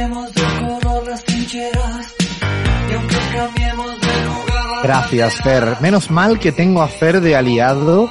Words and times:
Cambiemos 0.00 0.34
de 0.34 0.42
color 0.80 1.08
las 1.08 1.24
trincheras, 1.24 2.14
y 2.88 2.92
aunque 2.94 3.16
cambiemos 3.34 4.00
de 4.00 4.06
lugar. 4.24 4.82
Gracias, 4.82 5.34
Fer. 5.42 5.76
Menos 5.80 6.10
mal 6.10 6.38
que 6.38 6.52
tengo 6.52 6.80
a 6.82 6.88
Fer 6.88 7.20
de 7.20 7.36
aliado, 7.36 8.10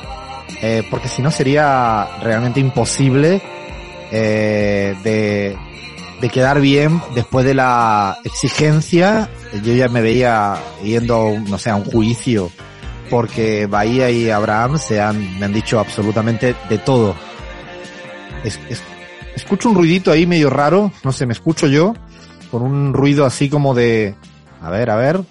eh, 0.61 0.83
porque 0.91 1.07
si 1.07 1.21
no 1.21 1.31
sería 1.31 2.07
realmente 2.21 2.59
imposible 2.59 3.41
eh, 4.11 4.95
de, 5.03 5.57
de 6.21 6.29
quedar 6.29 6.59
bien 6.61 7.01
después 7.15 7.45
de 7.45 7.53
la 7.55 8.17
exigencia. 8.23 9.29
Yo 9.63 9.73
ya 9.73 9.87
me 9.87 10.01
veía 10.01 10.57
yendo, 10.83 11.33
no 11.47 11.57
sé, 11.57 11.71
a 11.71 11.75
un 11.75 11.85
juicio, 11.85 12.51
porque 13.09 13.65
Bahía 13.65 14.11
y 14.11 14.29
Abraham 14.29 14.77
se 14.77 15.01
han, 15.01 15.39
me 15.39 15.45
han 15.45 15.53
dicho 15.53 15.79
absolutamente 15.79 16.55
de 16.69 16.77
todo. 16.77 17.15
Es- 18.43 18.59
es- 18.69 18.83
escucho 19.39 19.69
un 19.69 19.75
ruidito 19.75 20.11
ahí 20.11 20.25
medio 20.25 20.49
raro, 20.49 20.91
no 21.03 21.11
sé, 21.11 21.25
me 21.25 21.33
escucho 21.33 21.67
yo, 21.67 21.93
con 22.51 22.61
un 22.61 22.93
ruido 22.93 23.25
así 23.25 23.49
como 23.49 23.73
de, 23.73 24.15
a 24.61 24.69
ver, 24.69 24.89
a 24.89 24.95
ver, 24.95 25.21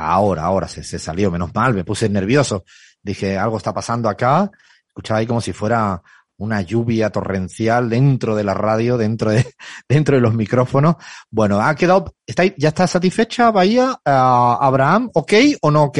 Ahora, 0.00 0.44
ahora 0.44 0.68
se, 0.68 0.84
se 0.84 0.96
salió, 1.00 1.28
menos 1.28 1.52
mal, 1.52 1.74
me 1.74 1.82
puse 1.82 2.08
nervioso. 2.08 2.62
Dije, 3.02 3.36
algo 3.36 3.56
está 3.56 3.74
pasando 3.74 4.08
acá. 4.08 4.48
Escuchaba 4.86 5.18
ahí 5.18 5.26
como 5.26 5.40
si 5.40 5.52
fuera 5.52 6.00
una 6.36 6.60
lluvia 6.62 7.10
torrencial 7.10 7.90
dentro 7.90 8.36
de 8.36 8.44
la 8.44 8.54
radio, 8.54 8.96
dentro 8.96 9.32
de, 9.32 9.44
dentro 9.88 10.14
de 10.14 10.22
los 10.22 10.34
micrófonos. 10.34 10.94
Bueno, 11.30 11.60
ha 11.60 11.74
quedado, 11.74 12.14
¿ya 12.56 12.68
está 12.68 12.86
satisfecha 12.86 13.50
Bahía? 13.50 14.00
Ah, 14.04 14.56
Abraham, 14.60 15.10
¿ok 15.14 15.32
o 15.62 15.72
no 15.72 15.82
ok? 15.84 15.98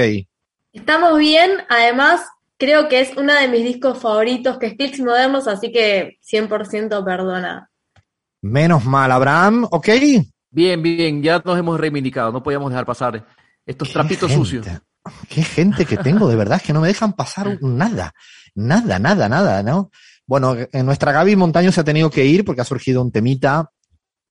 Estamos 0.73 1.19
bien, 1.19 1.51
además 1.69 2.21
creo 2.59 2.89
que 2.89 3.01
es 3.01 3.17
uno 3.17 3.33
de 3.35 3.49
mis 3.49 3.65
discos 3.65 3.99
favoritos, 3.99 4.59
que 4.59 4.67
es 4.67 4.75
Clicks 4.75 5.01
Modernos, 5.01 5.47
así 5.49 5.73
que 5.73 6.19
100% 6.31 7.05
perdona. 7.05 7.71
Menos 8.43 8.85
mal, 8.85 9.11
Abraham, 9.11 9.67
¿ok? 9.71 9.89
Bien, 10.51 10.83
bien, 10.83 11.23
ya 11.23 11.43
nos 11.45 11.59
hemos 11.59 11.79
reivindicado, 11.79 12.33
no 12.33 12.43
podíamos 12.43 12.71
dejar 12.71 12.87
pasar 12.87 13.27
estos 13.67 13.93
trapitos 13.93 14.31
gente, 14.31 14.45
sucios. 14.45 14.67
Qué 15.29 15.43
gente 15.43 15.87
que 15.87 15.97
tengo, 15.97 16.29
de 16.29 16.37
verdad, 16.37 16.59
es 16.59 16.63
que 16.65 16.73
no 16.73 16.81
me 16.81 16.89
dejan 16.89 17.13
pasar 17.15 17.59
nada. 17.63 18.13
Nada, 18.55 18.99
nada, 18.99 19.29
nada, 19.29 19.63
¿no? 19.63 19.91
Bueno, 20.27 20.55
en 20.73 20.85
nuestra 20.87 21.13
Gaby 21.13 21.37
Montaño 21.37 21.73
se 21.73 21.81
ha 21.81 21.85
tenido 21.85 22.11
que 22.11 22.25
ir 22.27 22.45
porque 22.45 22.61
ha 22.61 22.65
surgido 22.65 23.01
un 23.03 23.11
temita 23.13 23.71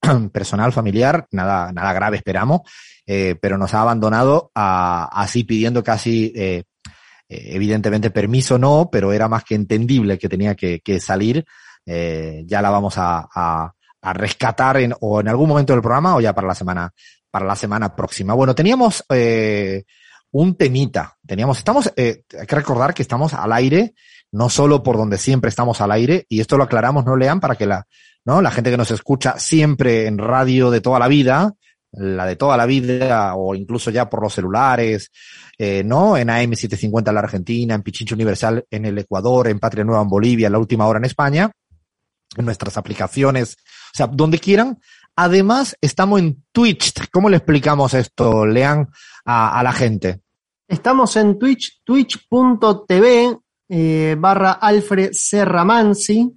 personal, 0.32 0.72
familiar, 0.72 1.28
nada, 1.32 1.72
nada 1.72 1.94
grave, 1.94 2.18
esperamos, 2.18 2.62
eh, 3.06 3.36
pero 3.42 3.58
nos 3.58 3.74
ha 3.74 3.82
abandonado 3.82 4.52
a- 4.54 5.09
así 5.12 5.44
pidiendo 5.44 5.84
casi, 5.84 6.32
eh, 6.36 6.64
eh, 7.30 7.50
evidentemente 7.54 8.10
permiso 8.10 8.58
no, 8.58 8.90
pero 8.92 9.14
era 9.14 9.28
más 9.28 9.44
que 9.44 9.56
entendible 9.56 10.18
que 10.18 10.30
tenía 10.30 10.56
que, 10.56 10.80
que 10.82 11.00
salir. 11.00 11.46
Eh, 11.86 12.44
ya 12.46 12.62
la 12.62 12.70
vamos 12.70 12.98
a, 12.98 13.28
a- 13.34 13.72
a 14.02 14.14
rescatar 14.14 14.78
en, 14.78 14.94
o 15.02 15.20
en 15.20 15.28
algún 15.28 15.50
momento 15.50 15.74
del 15.74 15.82
programa 15.82 16.16
o 16.16 16.22
ya 16.22 16.34
para 16.34 16.48
la 16.48 16.56
semana, 16.56 16.92
para 17.32 17.46
la 17.46 17.56
semana 17.56 17.96
próxima. 17.96 18.34
Bueno, 18.34 18.54
teníamos 18.56 19.04
eh, 19.10 19.84
un 20.32 20.56
temita, 20.56 21.18
teníamos, 21.26 21.58
estamos, 21.58 21.92
eh, 21.96 22.22
hay 22.40 22.46
que 22.46 22.56
recordar 22.56 22.94
que 22.94 23.02
estamos 23.02 23.34
al 23.34 23.52
aire, 23.54 23.94
no 24.32 24.50
solo 24.50 24.84
por 24.84 24.98
donde 24.98 25.18
siempre 25.18 25.50
estamos 25.50 25.82
al 25.82 25.92
aire, 25.92 26.26
y 26.30 26.42
esto 26.42 26.58
lo 26.58 26.64
aclaramos, 26.66 27.06
no 27.06 27.16
lean, 27.16 27.40
para 27.40 27.56
que 27.56 27.66
la, 27.66 27.86
¿no? 28.24 28.42
La 28.42 28.52
gente 28.52 28.70
que 28.70 28.78
nos 28.78 28.92
escucha 28.92 29.40
siempre 29.40 30.06
en 30.06 30.18
radio 30.18 30.70
de 30.70 30.82
toda 30.82 31.00
la 31.00 31.08
vida, 31.08 31.54
la 31.97 32.25
de 32.25 32.35
toda 32.35 32.58
la 32.58 32.66
vida, 32.66 33.35
o 33.35 33.56
incluso 33.56 33.91
ya 33.91 34.09
por 34.09 34.22
los 34.22 34.34
celulares, 34.34 35.12
eh, 35.58 35.84
¿no? 35.84 36.18
En 36.18 36.30
AM750 36.30 37.08
en 37.09 37.13
la 37.13 37.22
Argentina, 37.22 37.75
en 37.75 37.84
Pichincho 37.84 38.16
Universal 38.16 38.66
en 38.69 38.85
el 38.85 38.97
Ecuador, 38.97 39.47
en 39.47 39.59
Patria 39.59 39.84
Nueva 39.84 40.03
en 40.03 40.09
Bolivia, 40.09 40.47
en 40.47 40.53
la 40.53 40.59
última 40.59 40.88
hora 40.88 41.00
en 41.00 41.06
España, 41.06 41.52
en 42.35 42.46
nuestras 42.46 42.78
aplicaciones, 42.78 43.58
o 43.94 43.97
sea, 43.97 44.08
donde 44.08 44.40
quieran. 44.40 44.80
Además, 45.16 45.75
estamos 45.81 46.19
en 46.19 46.44
Twitch. 46.52 46.94
¿Cómo 47.12 47.30
le 47.30 47.38
explicamos 47.38 47.94
esto, 47.94 48.46
Lean, 48.46 48.88
a, 49.25 49.59
a 49.59 49.64
la 49.64 49.74
gente? 49.74 50.22
Estamos 50.68 51.16
en 51.16 51.40
Twitch, 51.40 51.81
twitch.tv 51.84 53.40
eh, 53.69 54.16
barra 54.18 54.53
Alfred 54.53 55.09
Serra 55.12 55.66
Mansi. 55.66 56.31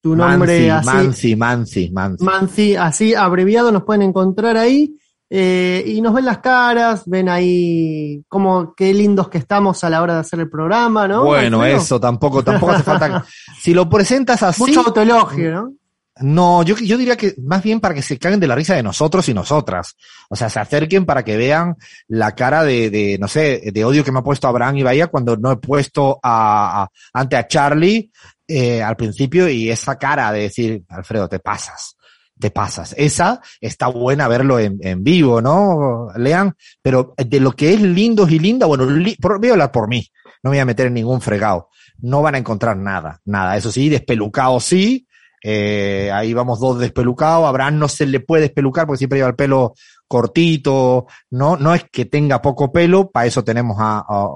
Tu 0.00 0.16
nombre 0.16 0.70
así. 0.70 0.86
Mansi, 0.86 1.36
Mansi, 1.36 1.90
Mansi. 1.90 2.24
Mansi, 2.24 2.76
así 2.76 3.14
abreviado, 3.14 3.70
nos 3.70 3.84
pueden 3.84 4.02
encontrar 4.02 4.56
ahí. 4.56 4.96
Eh, 5.34 5.82
y 5.86 6.02
nos 6.02 6.12
ven 6.12 6.26
las 6.26 6.38
caras, 6.38 7.04
ven 7.06 7.28
ahí 7.30 8.22
como 8.28 8.74
qué 8.74 8.92
lindos 8.92 9.30
que 9.30 9.38
estamos 9.38 9.82
a 9.82 9.88
la 9.88 10.02
hora 10.02 10.14
de 10.14 10.20
hacer 10.20 10.40
el 10.40 10.50
programa, 10.50 11.08
¿no? 11.08 11.24
Bueno, 11.24 11.64
eso 11.64 11.98
tampoco, 11.98 12.44
tampoco 12.44 12.72
hace 12.72 12.82
falta. 12.82 13.24
Si 13.58 13.72
lo 13.72 13.88
presentas 13.88 14.42
así. 14.42 14.60
Mucho 14.60 14.80
autoelogio, 14.80 15.52
¿no? 15.52 15.72
No, 16.20 16.62
yo, 16.62 16.76
yo 16.76 16.98
diría 16.98 17.16
que 17.16 17.34
más 17.42 17.62
bien 17.62 17.80
para 17.80 17.94
que 17.94 18.02
se 18.02 18.18
caguen 18.18 18.38
de 18.40 18.46
la 18.46 18.54
risa 18.54 18.74
de 18.74 18.82
nosotros 18.82 19.26
y 19.30 19.34
nosotras. 19.34 19.96
O 20.28 20.36
sea, 20.36 20.50
se 20.50 20.60
acerquen 20.60 21.06
para 21.06 21.24
que 21.24 21.38
vean 21.38 21.76
la 22.08 22.34
cara 22.34 22.62
de, 22.64 22.90
de 22.90 23.16
no 23.18 23.26
sé, 23.28 23.70
de 23.72 23.84
odio 23.86 24.04
que 24.04 24.12
me 24.12 24.18
ha 24.18 24.22
puesto 24.22 24.46
Abraham 24.46 24.76
y 24.76 24.82
Bahía 24.82 25.06
cuando 25.06 25.38
no 25.38 25.50
he 25.50 25.56
puesto 25.56 26.20
a, 26.22 26.82
a- 26.82 26.88
ante 27.14 27.36
a 27.36 27.48
Charlie 27.48 28.10
eh, 28.46 28.82
al 28.82 28.96
principio 28.96 29.48
y 29.48 29.70
esa 29.70 29.96
cara 29.96 30.30
de 30.32 30.40
decir, 30.42 30.82
Alfredo, 30.90 31.28
te 31.28 31.38
pasas, 31.38 31.96
te 32.42 32.50
pasas. 32.50 32.94
Esa 32.98 33.40
está 33.60 33.86
buena 33.86 34.28
verlo 34.28 34.58
en, 34.58 34.76
en 34.82 35.02
vivo, 35.02 35.40
¿no? 35.40 36.08
Lean, 36.16 36.54
pero 36.82 37.14
de 37.16 37.40
lo 37.40 37.52
que 37.52 37.72
es 37.72 37.80
lindos 37.80 38.30
y 38.30 38.38
linda, 38.38 38.66
bueno, 38.66 38.84
li- 38.84 39.16
por- 39.16 39.38
voy 39.40 39.48
a 39.48 39.52
hablar 39.52 39.72
por 39.72 39.88
mí, 39.88 40.06
no 40.42 40.50
me 40.50 40.56
voy 40.56 40.60
a 40.60 40.66
meter 40.66 40.88
en 40.88 40.94
ningún 40.94 41.22
fregado. 41.22 41.68
No 42.00 42.20
van 42.20 42.34
a 42.34 42.38
encontrar 42.38 42.76
nada, 42.76 43.20
nada. 43.24 43.56
Eso 43.56 43.72
sí, 43.72 43.88
despelucado 43.88 44.60
sí, 44.60 45.06
eh, 45.44 46.10
ahí 46.12 46.34
vamos 46.34 46.60
dos 46.60 46.78
despelucados. 46.78 47.46
A 47.46 47.48
Abraham 47.48 47.78
no 47.78 47.88
se 47.88 48.06
le 48.06 48.20
puede 48.20 48.42
despelucar 48.42 48.86
porque 48.86 48.98
siempre 48.98 49.18
lleva 49.18 49.28
el 49.30 49.36
pelo 49.36 49.74
cortito. 50.08 51.06
No, 51.30 51.56
no 51.56 51.74
es 51.74 51.84
que 51.90 52.04
tenga 52.04 52.42
poco 52.42 52.70
pelo. 52.72 53.10
Para 53.10 53.26
eso 53.26 53.42
tenemos 53.44 53.76
a, 53.78 53.98
a 54.00 54.26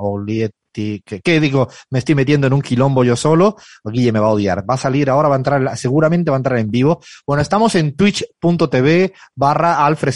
Olietti. 0.76 1.02
Que, 1.04 1.20
que 1.20 1.40
digo, 1.40 1.68
me 1.90 1.98
estoy 1.98 2.14
metiendo 2.14 2.46
en 2.46 2.52
un 2.52 2.62
quilombo 2.62 3.04
yo 3.04 3.16
solo. 3.16 3.56
Guille 3.84 4.12
me 4.12 4.20
va 4.20 4.28
a 4.28 4.30
odiar. 4.30 4.68
Va 4.68 4.74
a 4.74 4.78
salir 4.78 5.10
ahora, 5.10 5.28
va 5.28 5.36
a 5.36 5.38
entrar, 5.38 5.76
seguramente 5.76 6.30
va 6.30 6.36
a 6.36 6.38
entrar 6.38 6.58
en 6.58 6.70
vivo. 6.70 7.00
Bueno, 7.26 7.42
estamos 7.42 7.74
en 7.74 7.96
twitch.tv 7.96 9.12
barra 9.34 9.84
Alfred 9.84 10.14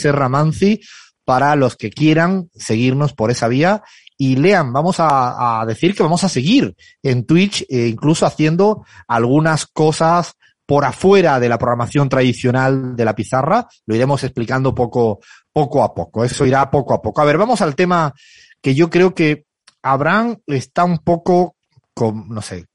para 1.25 1.55
los 1.55 1.77
que 1.77 1.91
quieran 1.91 2.51
seguirnos 2.55 3.13
por 3.13 3.31
esa 3.31 3.49
vía. 3.49 3.83
Y 4.17 4.37
lean, 4.37 4.73
vamos 4.73 5.01
a, 5.01 5.61
a 5.61 5.67
decir 5.67 5.95
que 5.95 6.03
vamos 6.03 6.25
a 6.25 6.29
seguir 6.29 6.75
en 7.03 7.25
Twitch, 7.25 7.65
eh, 7.71 7.87
incluso 7.87 8.27
haciendo 8.27 8.85
algunas 9.09 9.67
cosas 9.67 10.35
por 10.67 10.85
afuera 10.85 11.41
de 11.41 11.49
la 11.49 11.59
programación 11.59 12.09
tradicional 12.09 12.95
de 12.95 13.05
la 13.05 13.15
pizarra. 13.15 13.67
Lo 13.87 13.95
iremos 13.95 14.23
explicando 14.23 14.75
poco, 14.75 15.21
poco 15.53 15.83
a 15.83 15.95
poco. 15.95 16.23
Eso 16.23 16.45
irá 16.45 16.71
poco 16.71 16.93
a 16.93 17.01
poco. 17.01 17.23
A 17.23 17.25
ver, 17.25 17.39
vamos 17.39 17.63
al 17.63 17.75
tema 17.75 18.13
que 18.61 18.75
yo 18.75 18.91
creo 18.91 19.15
que 19.15 19.47
Abraham 19.83 20.39
está 20.47 20.85
un 20.85 20.99
poco, 20.99 21.57
no 21.97 22.43
sé, 22.43 22.67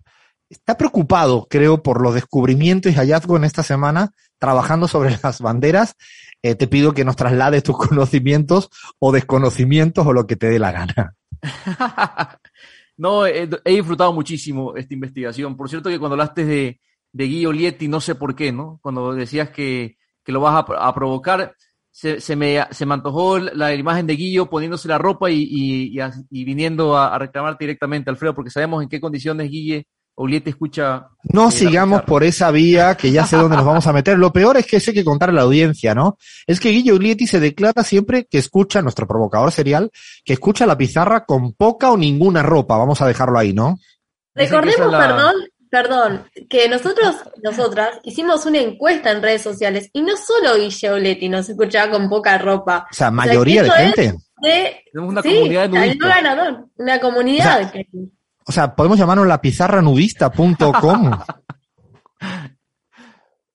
está 0.49 0.77
preocupado, 0.77 1.47
creo, 1.49 1.81
por 1.83 2.01
los 2.01 2.13
descubrimientos 2.13 2.91
y 2.91 2.95
hallazgos 2.95 3.37
en 3.37 3.45
esta 3.45 3.63
semana 3.63 4.11
trabajando 4.39 4.87
sobre 4.87 5.17
las 5.23 5.41
banderas. 5.41 5.95
Eh, 6.41 6.55
te 6.55 6.67
pido 6.67 6.93
que 6.93 7.05
nos 7.05 7.15
traslades 7.15 7.63
tus 7.63 7.77
conocimientos 7.77 8.69
o 8.99 9.11
desconocimientos 9.11 10.05
o 10.05 10.13
lo 10.13 10.27
que 10.27 10.35
te 10.35 10.47
dé 10.47 10.59
la 10.59 10.71
gana. 10.71 11.15
no, 12.97 13.25
he, 13.25 13.49
he, 13.63 13.71
disfrutado 13.73 14.13
muchísimo 14.13 14.75
esta 14.75 14.93
investigación. 14.93 15.57
Por 15.57 15.69
cierto 15.69 15.89
que 15.89 15.97
cuando 15.97 16.13
hablaste 16.13 16.45
de, 16.45 16.79
de 17.11 17.25
Lietti, 17.25 17.87
no 17.87 17.99
sé 17.99 18.15
por 18.15 18.35
qué, 18.35 18.51
¿no? 18.51 18.79
Cuando 18.81 19.13
decías 19.13 19.49
que, 19.49 19.97
que 20.23 20.31
lo 20.31 20.39
vas 20.39 20.65
a 20.67 20.93
provocar, 20.93 21.55
se, 21.95 22.19
se, 22.19 22.35
me, 22.35 22.61
se 22.71 22.85
me 22.85 22.93
antojó 22.93 23.39
la 23.39 23.73
imagen 23.73 24.05
de 24.05 24.17
Guillo 24.17 24.49
poniéndose 24.49 24.89
la 24.89 24.97
ropa 24.97 25.31
y, 25.31 25.47
y, 25.49 25.97
y, 25.97 26.03
y 26.29 26.43
viniendo 26.43 26.97
a, 26.97 27.15
a, 27.15 27.17
reclamar 27.17 27.57
directamente, 27.57 28.09
Alfredo, 28.09 28.35
porque 28.35 28.51
sabemos 28.51 28.83
en 28.83 28.89
qué 28.89 28.99
condiciones 28.99 29.49
Guille 29.49 29.87
Oliete 30.15 30.49
escucha. 30.49 31.07
No 31.23 31.47
eh, 31.47 31.51
sigamos 31.51 32.01
por 32.01 32.25
esa 32.25 32.51
vía, 32.51 32.95
que 32.95 33.13
ya 33.13 33.25
sé 33.25 33.37
dónde 33.37 33.55
nos 33.55 33.65
vamos 33.65 33.87
a 33.87 33.93
meter. 33.93 34.19
Lo 34.19 34.33
peor 34.33 34.57
es 34.57 34.67
que 34.67 34.75
eso 34.75 34.91
hay 34.91 34.95
que 34.95 35.05
contar 35.05 35.29
a 35.29 35.31
la 35.31 35.43
audiencia, 35.43 35.95
¿no? 35.95 36.17
Es 36.45 36.59
que 36.59 36.71
Guille 36.71 36.91
Ulietti 36.91 37.27
se 37.27 37.39
declara 37.39 37.81
siempre 37.85 38.25
que 38.29 38.39
escucha, 38.39 38.81
nuestro 38.81 39.07
provocador 39.07 39.53
serial, 39.53 39.89
que 40.25 40.33
escucha 40.33 40.65
la 40.65 40.77
pizarra 40.77 41.23
con 41.23 41.53
poca 41.53 41.91
o 41.91 41.97
ninguna 41.97 42.43
ropa. 42.43 42.75
Vamos 42.75 43.01
a 43.01 43.07
dejarlo 43.07 43.39
ahí, 43.39 43.53
¿no? 43.53 43.77
Recordemos, 44.33 44.91
la... 44.91 44.99
perdón, 44.99 45.35
perdón, 45.69 46.29
que 46.49 46.67
nosotros, 46.69 47.15
nosotras, 47.43 47.99
hicimos 48.03 48.45
una 48.45 48.59
encuesta 48.59 49.11
en 49.11 49.21
redes 49.21 49.41
sociales 49.41 49.89
y 49.93 50.01
no 50.01 50.15
solo 50.17 50.55
Guille 50.55 50.93
Ulietti 50.93 51.29
nos 51.29 51.49
escuchaba 51.49 51.91
con 51.91 52.09
poca 52.09 52.37
ropa. 52.37 52.87
O 52.89 52.93
sea, 52.93 53.11
mayoría 53.11 53.63
o 53.63 53.65
sea, 53.65 53.75
de 53.75 53.83
gente. 53.83 54.17
De, 54.41 54.83
Tenemos 54.91 55.11
una 55.11 55.21
sí, 55.21 55.35
comunidad 55.35 55.69
de 55.69 55.87
el 55.87 55.97
ganador, 55.97 56.67
una 56.77 56.99
comunidad. 56.99 57.59
O 57.59 57.63
sea, 57.63 57.71
que... 57.71 57.87
O 58.47 58.51
sea, 58.51 58.75
podemos 58.75 58.99
llamarnos 58.99 59.27
la 59.27 59.41
pizarranudista.com. 59.41 61.11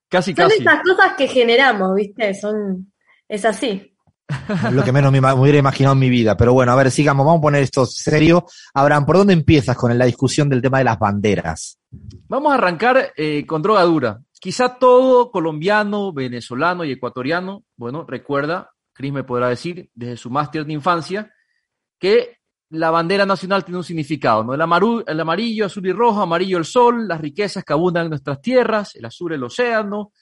casi, 0.08 0.34
Son 0.34 0.48
casi. 0.48 0.60
esas 0.60 0.80
cosas 0.82 1.12
que 1.16 1.28
generamos, 1.28 1.94
¿viste? 1.94 2.34
Son, 2.34 2.92
es 3.28 3.44
así. 3.44 3.89
Lo 4.72 4.84
que 4.84 4.92
menos 4.92 5.12
me, 5.12 5.20
me, 5.20 5.32
hubiera 5.32 5.58
imaginado 5.58 5.94
en 5.94 5.98
mi 5.98 6.10
vida. 6.10 6.36
Pero 6.36 6.52
bueno, 6.52 6.72
a 6.72 6.76
ver, 6.76 6.90
sigamos, 6.90 7.26
vamos 7.26 7.40
a 7.40 7.42
poner 7.42 7.62
esto 7.62 7.86
serio. 7.86 8.46
Abraham, 8.74 9.06
¿por 9.06 9.16
dónde 9.16 9.32
empiezas 9.32 9.76
con 9.76 9.96
la 9.96 10.04
discusión 10.04 10.48
del 10.48 10.62
tema 10.62 10.78
de 10.78 10.84
las 10.84 10.98
banderas? 10.98 11.78
Vamos 12.28 12.52
a 12.52 12.54
arrancar 12.54 13.12
eh, 13.16 13.44
con 13.46 13.62
droga 13.62 13.82
dura. 13.82 14.20
Quizá 14.38 14.78
todo 14.78 15.30
colombiano, 15.30 16.12
venezolano 16.12 16.84
y 16.84 16.92
ecuatoriano, 16.92 17.64
bueno, 17.76 18.06
recuerda, 18.08 18.70
Cris 18.94 19.12
me 19.12 19.24
podrá 19.24 19.48
decir, 19.48 19.90
desde 19.94 20.16
su 20.16 20.30
máster 20.30 20.64
de 20.64 20.72
infancia, 20.72 21.30
que 21.98 22.38
la 22.70 22.90
bandera 22.90 23.26
nacional 23.26 23.64
tiene 23.64 23.78
un 23.78 23.84
significado, 23.84 24.44
¿no? 24.44 24.54
El, 24.54 24.60
amaru, 24.60 25.02
el, 25.06 25.20
amarillo, 25.20 25.66
azul 25.66 25.86
y 25.86 25.92
rojo, 25.92 26.22
amarillo 26.22 26.56
el 26.56 26.64
sol, 26.64 27.06
las 27.06 27.20
riquezas 27.20 27.64
que 27.64 27.72
abundan 27.72 28.04
en 28.04 28.10
nuestras 28.10 28.40
tierras, 28.40 28.94
el 28.94 29.04
azul 29.04 29.32
el 29.32 29.42
océano, 29.42 30.12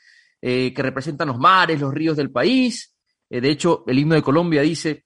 eh, 0.40 0.72
que 0.75 0.82
representan 0.82 1.28
los 1.28 1.38
mares, 1.38 1.81
los 1.81 1.93
ríos 1.93 2.16
del 2.16 2.31
país. 2.31 2.94
Eh, 3.30 3.40
de 3.40 3.50
hecho, 3.50 3.84
el 3.86 3.98
himno 3.98 4.14
de 4.14 4.22
Colombia 4.22 4.62
dice, 4.62 5.04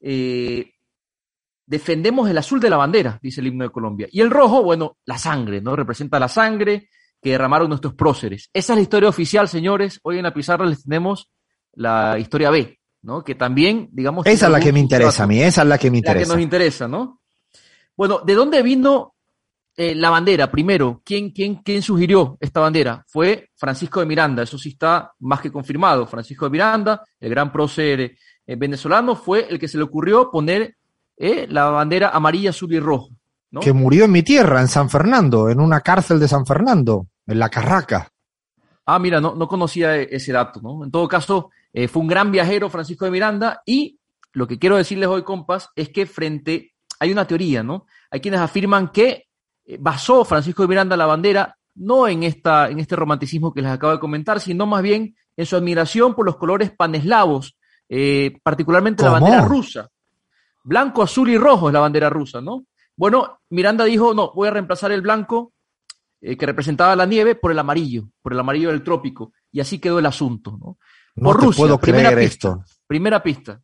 eh, 0.00 0.72
defendemos 1.66 2.28
el 2.28 2.38
azul 2.38 2.60
de 2.60 2.70
la 2.70 2.76
bandera, 2.76 3.18
dice 3.22 3.40
el 3.40 3.48
himno 3.48 3.64
de 3.64 3.70
Colombia. 3.70 4.08
Y 4.10 4.20
el 4.20 4.30
rojo, 4.30 4.62
bueno, 4.62 4.98
la 5.04 5.18
sangre, 5.18 5.60
¿no? 5.60 5.76
Representa 5.76 6.18
la 6.18 6.28
sangre 6.28 6.88
que 7.20 7.30
derramaron 7.30 7.68
nuestros 7.68 7.94
próceres. 7.94 8.50
Esa 8.52 8.72
es 8.72 8.76
la 8.76 8.82
historia 8.82 9.08
oficial, 9.08 9.48
señores. 9.48 10.00
Hoy 10.02 10.18
en 10.18 10.24
la 10.24 10.34
pizarra 10.34 10.64
les 10.64 10.82
tenemos 10.84 11.30
la 11.74 12.18
historia 12.18 12.50
B, 12.50 12.78
¿no? 13.02 13.22
Que 13.22 13.34
también, 13.34 13.88
digamos... 13.92 14.26
Esa 14.26 14.46
es 14.46 14.52
la 14.52 14.60
que 14.60 14.72
me 14.72 14.80
interesa 14.80 15.24
a 15.24 15.26
mí, 15.26 15.40
esa 15.42 15.62
es 15.62 15.68
la 15.68 15.78
que 15.78 15.90
me 15.90 15.98
interesa. 15.98 16.28
La 16.28 16.34
que 16.34 16.36
nos 16.36 16.42
interesa, 16.42 16.88
¿no? 16.88 17.20
Bueno, 17.96 18.20
¿de 18.20 18.34
dónde 18.34 18.62
vino 18.62 19.14
eh, 19.76 19.94
la 19.94 20.10
bandera? 20.10 20.50
Primero, 20.50 21.00
¿quién, 21.04 21.30
quién, 21.30 21.56
¿quién 21.56 21.82
sugirió 21.82 22.36
esta 22.40 22.60
bandera? 22.60 23.04
Fue 23.08 23.50
Francisco 23.56 24.00
de 24.00 24.06
Miranda, 24.06 24.42
eso 24.42 24.58
sí 24.58 24.70
está 24.70 25.12
más 25.20 25.40
que 25.40 25.50
confirmado. 25.50 26.06
Francisco 26.06 26.46
de 26.46 26.50
Miranda, 26.50 27.02
el 27.18 27.30
gran 27.30 27.52
prócer 27.52 28.00
eh, 28.00 28.56
venezolano, 28.56 29.16
fue 29.16 29.46
el 29.48 29.58
que 29.58 29.68
se 29.68 29.78
le 29.78 29.84
ocurrió 29.84 30.30
poner 30.30 30.76
eh, 31.16 31.46
la 31.48 31.70
bandera 31.70 32.10
amarilla, 32.10 32.50
azul 32.50 32.72
y 32.72 32.80
rojo. 32.80 33.10
¿no? 33.50 33.60
Que 33.60 33.72
murió 33.72 34.04
en 34.04 34.12
mi 34.12 34.22
tierra, 34.22 34.60
en 34.60 34.68
San 34.68 34.90
Fernando, 34.90 35.48
en 35.48 35.60
una 35.60 35.80
cárcel 35.80 36.20
de 36.20 36.28
San 36.28 36.46
Fernando, 36.46 37.06
en 37.26 37.38
la 37.38 37.48
Carraca. 37.48 38.10
Ah, 38.86 38.98
mira, 38.98 39.20
no, 39.20 39.34
no 39.34 39.48
conocía 39.48 39.96
ese 39.96 40.32
dato, 40.32 40.60
¿no? 40.60 40.84
En 40.84 40.90
todo 40.90 41.08
caso, 41.08 41.50
fue 41.88 42.02
un 42.02 42.08
gran 42.08 42.32
viajero 42.32 42.68
Francisco 42.70 43.04
de 43.04 43.10
Miranda 43.10 43.62
y 43.64 43.98
lo 44.32 44.46
que 44.46 44.58
quiero 44.58 44.76
decirles 44.76 45.08
hoy, 45.08 45.22
compas, 45.22 45.70
es 45.74 45.88
que 45.88 46.06
frente, 46.06 46.74
hay 46.98 47.12
una 47.12 47.26
teoría, 47.26 47.62
¿no? 47.62 47.86
Hay 48.10 48.20
quienes 48.20 48.40
afirman 48.40 48.88
que 48.88 49.26
basó 49.78 50.24
Francisco 50.24 50.62
de 50.62 50.68
Miranda 50.68 50.96
la 50.96 51.06
bandera 51.06 51.56
no 51.74 52.08
en, 52.08 52.22
esta, 52.22 52.68
en 52.68 52.78
este 52.78 52.96
romanticismo 52.96 53.52
que 53.52 53.62
les 53.62 53.70
acabo 53.70 53.92
de 53.92 54.00
comentar, 54.00 54.40
sino 54.40 54.66
más 54.66 54.82
bien 54.82 55.16
en 55.36 55.46
su 55.46 55.56
admiración 55.56 56.14
por 56.14 56.26
los 56.26 56.36
colores 56.36 56.70
paneslavos, 56.70 57.56
eh, 57.88 58.38
particularmente 58.42 59.02
¿Cómo? 59.02 59.14
la 59.14 59.20
bandera 59.20 59.44
rusa. 59.44 59.88
Blanco, 60.62 61.02
azul 61.02 61.30
y 61.30 61.38
rojo 61.38 61.68
es 61.68 61.72
la 61.72 61.80
bandera 61.80 62.10
rusa, 62.10 62.40
¿no? 62.40 62.66
Bueno, 62.96 63.40
Miranda 63.48 63.84
dijo, 63.84 64.12
no, 64.12 64.32
voy 64.34 64.48
a 64.48 64.50
reemplazar 64.50 64.92
el 64.92 65.00
blanco 65.00 65.54
eh, 66.20 66.36
que 66.36 66.44
representaba 66.44 66.94
la 66.94 67.06
nieve 67.06 67.34
por 67.34 67.50
el 67.50 67.58
amarillo, 67.58 68.08
por 68.20 68.34
el 68.34 68.40
amarillo 68.40 68.70
del 68.70 68.84
trópico, 68.84 69.32
y 69.50 69.60
así 69.60 69.78
quedó 69.78 69.98
el 69.98 70.06
asunto, 70.06 70.58
¿no? 70.60 70.76
No 71.16 71.24
por 71.24 71.40
te 71.40 71.46
Rusia, 71.46 71.62
puedo 71.62 71.78
primera 71.78 72.10
creer 72.10 72.28
pista, 72.28 72.48
esto. 72.48 72.64
Primera 72.86 73.22
pista. 73.22 73.60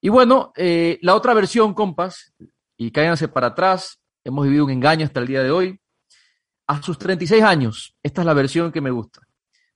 Y 0.00 0.08
bueno, 0.08 0.52
eh, 0.56 0.98
la 1.02 1.16
otra 1.16 1.34
versión, 1.34 1.74
compas, 1.74 2.32
y 2.76 2.90
cáiganse 2.90 3.28
para 3.28 3.48
atrás, 3.48 4.00
hemos 4.24 4.44
vivido 4.44 4.64
un 4.64 4.70
engaño 4.70 5.06
hasta 5.06 5.20
el 5.20 5.26
día 5.26 5.42
de 5.42 5.50
hoy. 5.50 5.78
A 6.66 6.80
sus 6.80 6.98
36 6.98 7.42
años, 7.42 7.94
esta 8.02 8.22
es 8.22 8.26
la 8.26 8.34
versión 8.34 8.72
que 8.72 8.80
me 8.80 8.90
gusta. 8.90 9.20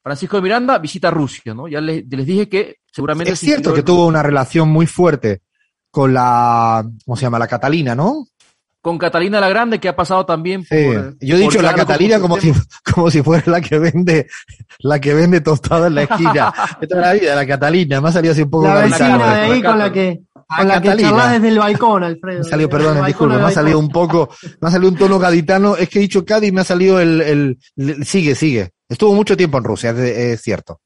Francisco 0.03 0.37
de 0.37 0.43
Miranda 0.43 0.79
visita 0.79 1.11
Rusia, 1.11 1.53
¿no? 1.53 1.67
Ya 1.67 1.81
les, 1.81 2.05
les 2.09 2.27
dije 2.27 2.49
que 2.49 2.77
seguramente... 2.93 3.33
Es 3.33 3.41
cierto 3.41 3.75
que 3.75 3.83
tuvo 3.83 4.07
una 4.07 4.23
relación 4.23 4.69
muy 4.69 4.87
fuerte 4.87 5.43
con 5.91 6.15
la, 6.15 6.87
¿cómo 7.05 7.17
se 7.17 7.23
llama? 7.23 7.39
La 7.39 7.49
Catalina, 7.49 7.95
¿no? 7.95 8.29
Con 8.81 8.99
Catalina 8.99 9.41
la 9.41 9.49
Grande, 9.49 9.81
que 9.81 9.89
ha 9.89 9.97
pasado 9.97 10.25
también 10.25 10.61
por... 10.65 10.79
Sí. 10.79 11.27
Yo 11.27 11.37
he 11.37 11.41
dicho 11.41 11.61
la 11.61 11.75
Catalina 11.75 12.21
como 12.21 12.39
si, 12.39 12.53
como 12.95 13.11
si 13.11 13.21
fuera 13.23 13.51
la 13.51 13.61
que 13.61 13.81
vende, 13.81 14.29
la 14.79 15.01
que 15.01 15.13
vende 15.13 15.41
tostado 15.41 15.89
en 15.89 15.97
la 15.97 16.03
esquina. 16.03 16.55
Esta 16.81 16.95
es 16.95 17.01
la 17.01 17.13
vida, 17.15 17.35
la 17.35 17.47
Catalina. 17.47 18.01
Me 18.01 18.09
ha 18.09 18.13
salido 18.13 18.33
así 18.33 18.43
un 18.43 18.51
poco 18.51 18.69
La 18.69 18.83
vecina 18.83 19.19
de 19.19 19.41
ahí 19.41 19.63
con 19.63 19.79
la 19.79 19.93
que, 19.93 20.21
Ah, 20.49 20.59
con 20.59 20.69
la 20.69 20.75
que 20.81 20.89
Catalina. 20.89 21.09
charlas 21.11 21.33
desde 21.33 21.49
el 21.49 21.59
balcón, 21.59 22.05
Alfredo. 22.05 22.41
Me 22.41 22.47
ha 22.47 22.51
salido, 22.51 22.69
Desde 22.69 22.79
el 22.79 22.85
perdón, 22.93 23.07
disculpe, 23.07 23.37
me 23.37 23.43
ha 23.43 23.51
salido 23.51 23.79
un 23.81 23.89
poco, 23.89 24.29
me 24.61 24.69
ha 24.69 24.71
salido 24.71 24.91
un 24.93 24.97
tono 24.97 25.19
gaditano. 25.19 25.77
Es 25.77 25.89
que 25.89 25.99
he 25.99 26.03
dicho 26.03 26.25
Cádiz 26.25 26.51
y 26.51 26.53
me 26.53 26.61
ha 26.61 26.65
salido 26.65 27.01
el, 27.01 27.21
el, 27.21 27.59
el- 27.77 28.05
sigue, 28.05 28.35
sigue. 28.35 28.71
Estuvo 28.89 29.13
mucho 29.15 29.37
tiempo 29.37 29.59
en 29.59 29.65
Rusia, 29.65 29.91
es 29.91 30.41
cierto. 30.43 30.81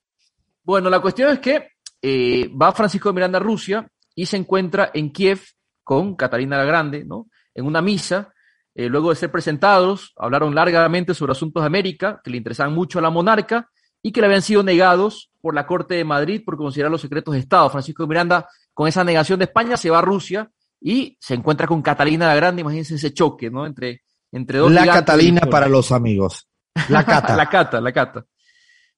Bueno, 0.63 0.89
la 0.89 1.01
cuestión 1.01 1.31
es 1.33 1.39
que 1.41 1.69
eh, 2.01 2.51
va 2.61 2.73
Francisco 2.73 3.11
de 3.11 3.15
Miranda 3.15 3.39
a 3.39 3.43
Rusia 3.43 3.87
y 4.15 4.25
se 4.27 4.37
encuentra 4.39 4.91
en 4.95 5.13
Kiev 5.13 5.41
con 5.85 6.15
Catalina 6.17 6.57
la 6.57 6.65
Grande, 6.65 7.05
¿no? 7.05 7.27
En 7.55 7.67
una 7.67 7.83
misa. 7.83 8.33
Eh, 8.75 8.89
luego 8.89 9.11
de 9.11 9.17
ser 9.17 9.31
presentados, 9.33 10.15
hablaron 10.17 10.55
largamente 10.55 11.13
sobre 11.13 11.33
asuntos 11.33 11.63
de 11.63 11.67
América 11.67 12.21
que 12.23 12.31
le 12.31 12.37
interesaban 12.39 12.73
mucho 12.73 12.99
a 12.99 13.03
la 13.03 13.11
monarca 13.11 13.69
y 14.01 14.13
que 14.13 14.21
le 14.21 14.29
habían 14.29 14.43
sido 14.43 14.63
negados 14.63 15.31
por 15.43 15.55
la 15.55 15.67
Corte 15.67 15.97
de 15.97 16.05
Madrid 16.05 16.43
por 16.47 16.57
considerar 16.57 16.91
los 16.91 17.01
secretos 17.03 17.35
de 17.35 17.41
Estado. 17.41 17.69
Francisco 17.69 18.05
de 18.05 18.09
Miranda, 18.09 18.49
con 18.81 18.89
esa 18.89 19.05
negación 19.05 19.39
de 19.39 19.45
España, 19.45 19.77
se 19.77 19.91
va 19.91 19.99
a 19.99 20.01
Rusia 20.01 20.51
y 20.81 21.15
se 21.21 21.35
encuentra 21.35 21.67
con 21.67 21.83
Catalina 21.83 22.27
la 22.29 22.35
Grande. 22.35 22.63
Imagínense 22.63 22.95
ese 22.95 23.13
choque, 23.13 23.51
¿no? 23.51 23.67
Entre, 23.67 24.01
entre 24.33 24.59
dos 24.59 24.73
La 24.73 24.87
Catalina 24.87 25.43
para 25.43 25.69
los 25.69 25.93
amigos. 25.93 26.49
La 26.89 27.05
Cata. 27.05 27.37
la 27.37 27.47
cata, 27.47 27.79
la 27.79 27.93
cata. 27.93 28.25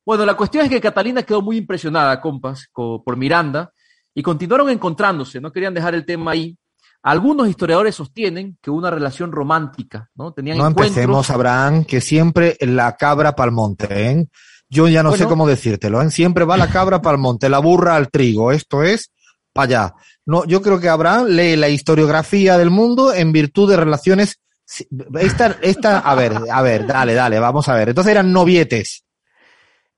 Bueno, 0.06 0.24
la 0.24 0.34
cuestión 0.34 0.62
es 0.64 0.70
que 0.70 0.80
Catalina 0.80 1.24
quedó 1.24 1.42
muy 1.42 1.56
impresionada, 1.56 2.20
compas, 2.20 2.68
co- 2.70 3.02
por 3.02 3.16
Miranda 3.16 3.72
y 4.14 4.22
continuaron 4.22 4.70
encontrándose, 4.70 5.40
no 5.40 5.50
querían 5.50 5.74
dejar 5.74 5.96
el 5.96 6.06
tema 6.06 6.30
ahí. 6.30 6.56
Algunos 7.02 7.48
historiadores 7.48 7.96
sostienen 7.96 8.58
que 8.62 8.70
una 8.70 8.88
relación 8.88 9.32
romántica, 9.32 10.08
¿no? 10.14 10.32
Tenían 10.32 10.58
No 10.58 10.68
encuentros. 10.68 10.96
empecemos, 10.96 11.28
Abraham, 11.30 11.84
que 11.86 12.00
siempre 12.00 12.56
la 12.60 12.94
cabra 12.96 13.34
pa'l 13.34 13.50
monte, 13.50 13.88
¿eh? 14.12 14.26
Yo 14.68 14.86
ya 14.86 15.02
no 15.02 15.10
sé 15.16 15.26
cómo 15.26 15.48
decírtelo, 15.48 16.00
¿eh? 16.00 16.08
Siempre 16.12 16.44
va 16.44 16.56
la 16.56 16.68
cabra 16.70 17.02
pa'l 17.02 17.18
monte, 17.18 17.48
la 17.48 17.58
burra 17.58 17.96
al 17.96 18.10
trigo. 18.12 18.52
Esto 18.52 18.84
es 18.84 19.10
para 19.52 19.64
allá. 19.64 19.94
No, 20.24 20.44
yo 20.44 20.62
creo 20.62 20.80
que 20.80 20.88
Abraham 20.88 21.26
lee 21.28 21.56
la 21.56 21.68
historiografía 21.68 22.58
del 22.58 22.70
mundo 22.70 23.12
en 23.12 23.32
virtud 23.32 23.70
de 23.70 23.76
relaciones. 23.76 24.40
Esta, 25.20 25.58
esta, 25.60 25.98
a 25.98 26.14
ver, 26.14 26.32
a 26.50 26.62
ver, 26.62 26.86
dale, 26.86 27.14
dale, 27.14 27.38
vamos 27.38 27.68
a 27.68 27.74
ver. 27.74 27.90
Entonces 27.90 28.12
eran 28.12 28.32
novietes. 28.32 29.04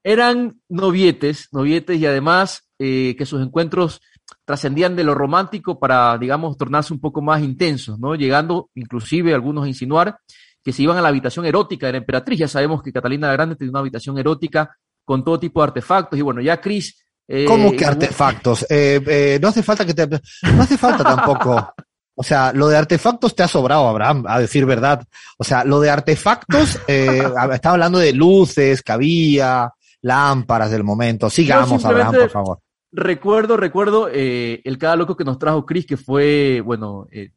Eran 0.02 0.60
novietes, 0.68 1.48
novietes 1.52 1.98
y 1.98 2.06
además 2.06 2.68
eh, 2.78 3.14
que 3.16 3.26
sus 3.26 3.40
encuentros 3.40 4.00
trascendían 4.44 4.96
de 4.96 5.04
lo 5.04 5.14
romántico 5.14 5.78
para, 5.78 6.18
digamos, 6.18 6.56
tornarse 6.56 6.92
un 6.92 7.00
poco 7.00 7.22
más 7.22 7.42
intensos, 7.42 7.98
¿no? 7.98 8.14
Llegando 8.14 8.70
inclusive 8.74 9.34
algunos 9.34 9.64
a 9.64 9.68
insinuar 9.68 10.18
que 10.62 10.72
se 10.72 10.82
iban 10.82 10.96
a 10.96 11.02
la 11.02 11.08
habitación 11.08 11.46
erótica 11.46 11.86
de 11.86 11.92
la 11.92 11.98
emperatriz. 11.98 12.38
Ya 12.38 12.48
sabemos 12.48 12.82
que 12.82 12.92
Catalina 12.92 13.28
la 13.28 13.34
Grande 13.34 13.56
tenía 13.56 13.70
una 13.70 13.80
habitación 13.80 14.18
erótica 14.18 14.76
con 15.04 15.22
todo 15.22 15.38
tipo 15.38 15.60
de 15.60 15.64
artefactos. 15.68 16.18
Y 16.18 16.22
bueno, 16.22 16.40
ya 16.40 16.60
Chris. 16.60 17.03
Eh, 17.28 17.44
¿Cómo 17.46 17.72
que 17.72 17.84
artefactos? 17.84 18.66
Eh, 18.68 19.00
eh, 19.06 19.38
no 19.40 19.48
hace 19.48 19.62
falta 19.62 19.84
que 19.84 19.94
te. 19.94 20.06
No 20.06 20.62
hace 20.62 20.76
falta 20.78 21.04
tampoco. 21.04 21.74
O 22.16 22.22
sea, 22.22 22.52
lo 22.52 22.68
de 22.68 22.76
artefactos 22.76 23.34
te 23.34 23.42
ha 23.42 23.48
sobrado, 23.48 23.88
Abraham, 23.88 24.24
a 24.28 24.38
decir 24.38 24.66
verdad. 24.66 25.04
O 25.36 25.44
sea, 25.44 25.64
lo 25.64 25.80
de 25.80 25.90
artefactos, 25.90 26.78
eh, 26.86 27.24
estaba 27.52 27.72
hablando 27.72 27.98
de 27.98 28.12
luces 28.12 28.82
que 28.82 28.92
había, 28.92 29.72
lámparas 30.02 30.70
del 30.70 30.84
momento. 30.84 31.28
Sigamos, 31.28 31.84
Abraham, 31.84 32.14
por 32.14 32.30
favor. 32.30 32.58
Recuerdo, 32.92 33.56
recuerdo 33.56 34.08
eh, 34.12 34.60
el 34.62 34.78
cada 34.78 34.94
loco 34.94 35.16
que 35.16 35.24
nos 35.24 35.38
trajo 35.38 35.66
Chris, 35.66 35.84
que 35.84 35.96
fue, 35.96 36.60
bueno, 36.60 37.08
eh, 37.10 37.30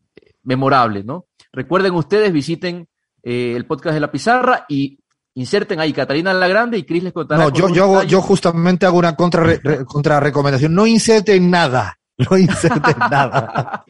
memorable, 0.43 1.03
¿no? 1.03 1.25
Recuerden 1.51 1.95
ustedes, 1.95 2.31
visiten 2.31 2.87
eh, 3.23 3.53
el 3.55 3.65
podcast 3.65 3.95
de 3.95 3.99
la 4.01 4.11
pizarra 4.11 4.65
y 4.69 4.99
inserten 5.39 5.79
ahí 5.79 5.93
Catalina 5.93 6.33
la 6.33 6.47
Grande 6.47 6.77
y 6.77 6.83
Chris 6.83 7.03
les 7.03 7.13
contará. 7.13 7.43
No, 7.43 7.49
yo, 7.51 7.69
yo, 7.69 7.83
hago- 7.85 8.03
yo 8.03 8.21
justamente 8.21 8.85
hago 8.85 8.97
una 8.97 9.15
contra, 9.15 9.43
re- 9.43 9.85
contra 9.85 10.19
recomendación. 10.19 10.73
No 10.73 10.85
inserten 10.87 11.49
nada. 11.49 11.93
No 12.31 12.35
inserten 12.35 12.95
nada. 12.97 13.83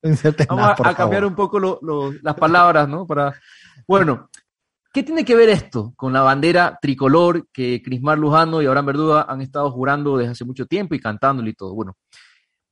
No 0.00 0.10
inserten 0.10 0.46
Vamos 0.48 0.62
nada, 0.62 0.72
a, 0.74 0.76
por 0.76 0.86
a 0.86 0.94
cambiar 0.94 1.24
un 1.24 1.34
poco 1.34 1.58
lo- 1.58 1.80
lo- 1.82 2.12
las 2.22 2.34
palabras, 2.36 2.88
¿no? 2.88 3.04
Para, 3.04 3.34
bueno, 3.88 4.28
¿qué 4.92 5.02
tiene 5.02 5.24
que 5.24 5.34
ver 5.34 5.48
esto 5.48 5.92
con 5.96 6.12
la 6.12 6.20
bandera 6.20 6.78
tricolor 6.80 7.48
que 7.52 7.82
Crismar 7.82 8.16
Lujano 8.16 8.62
y 8.62 8.66
Abraham 8.66 8.86
Verduga 8.86 9.26
han 9.28 9.40
estado 9.40 9.68
jurando 9.72 10.16
desde 10.18 10.30
hace 10.32 10.44
mucho 10.44 10.66
tiempo 10.66 10.94
y 10.94 11.00
cantándole 11.00 11.50
y 11.50 11.54
todo? 11.54 11.74
Bueno, 11.74 11.96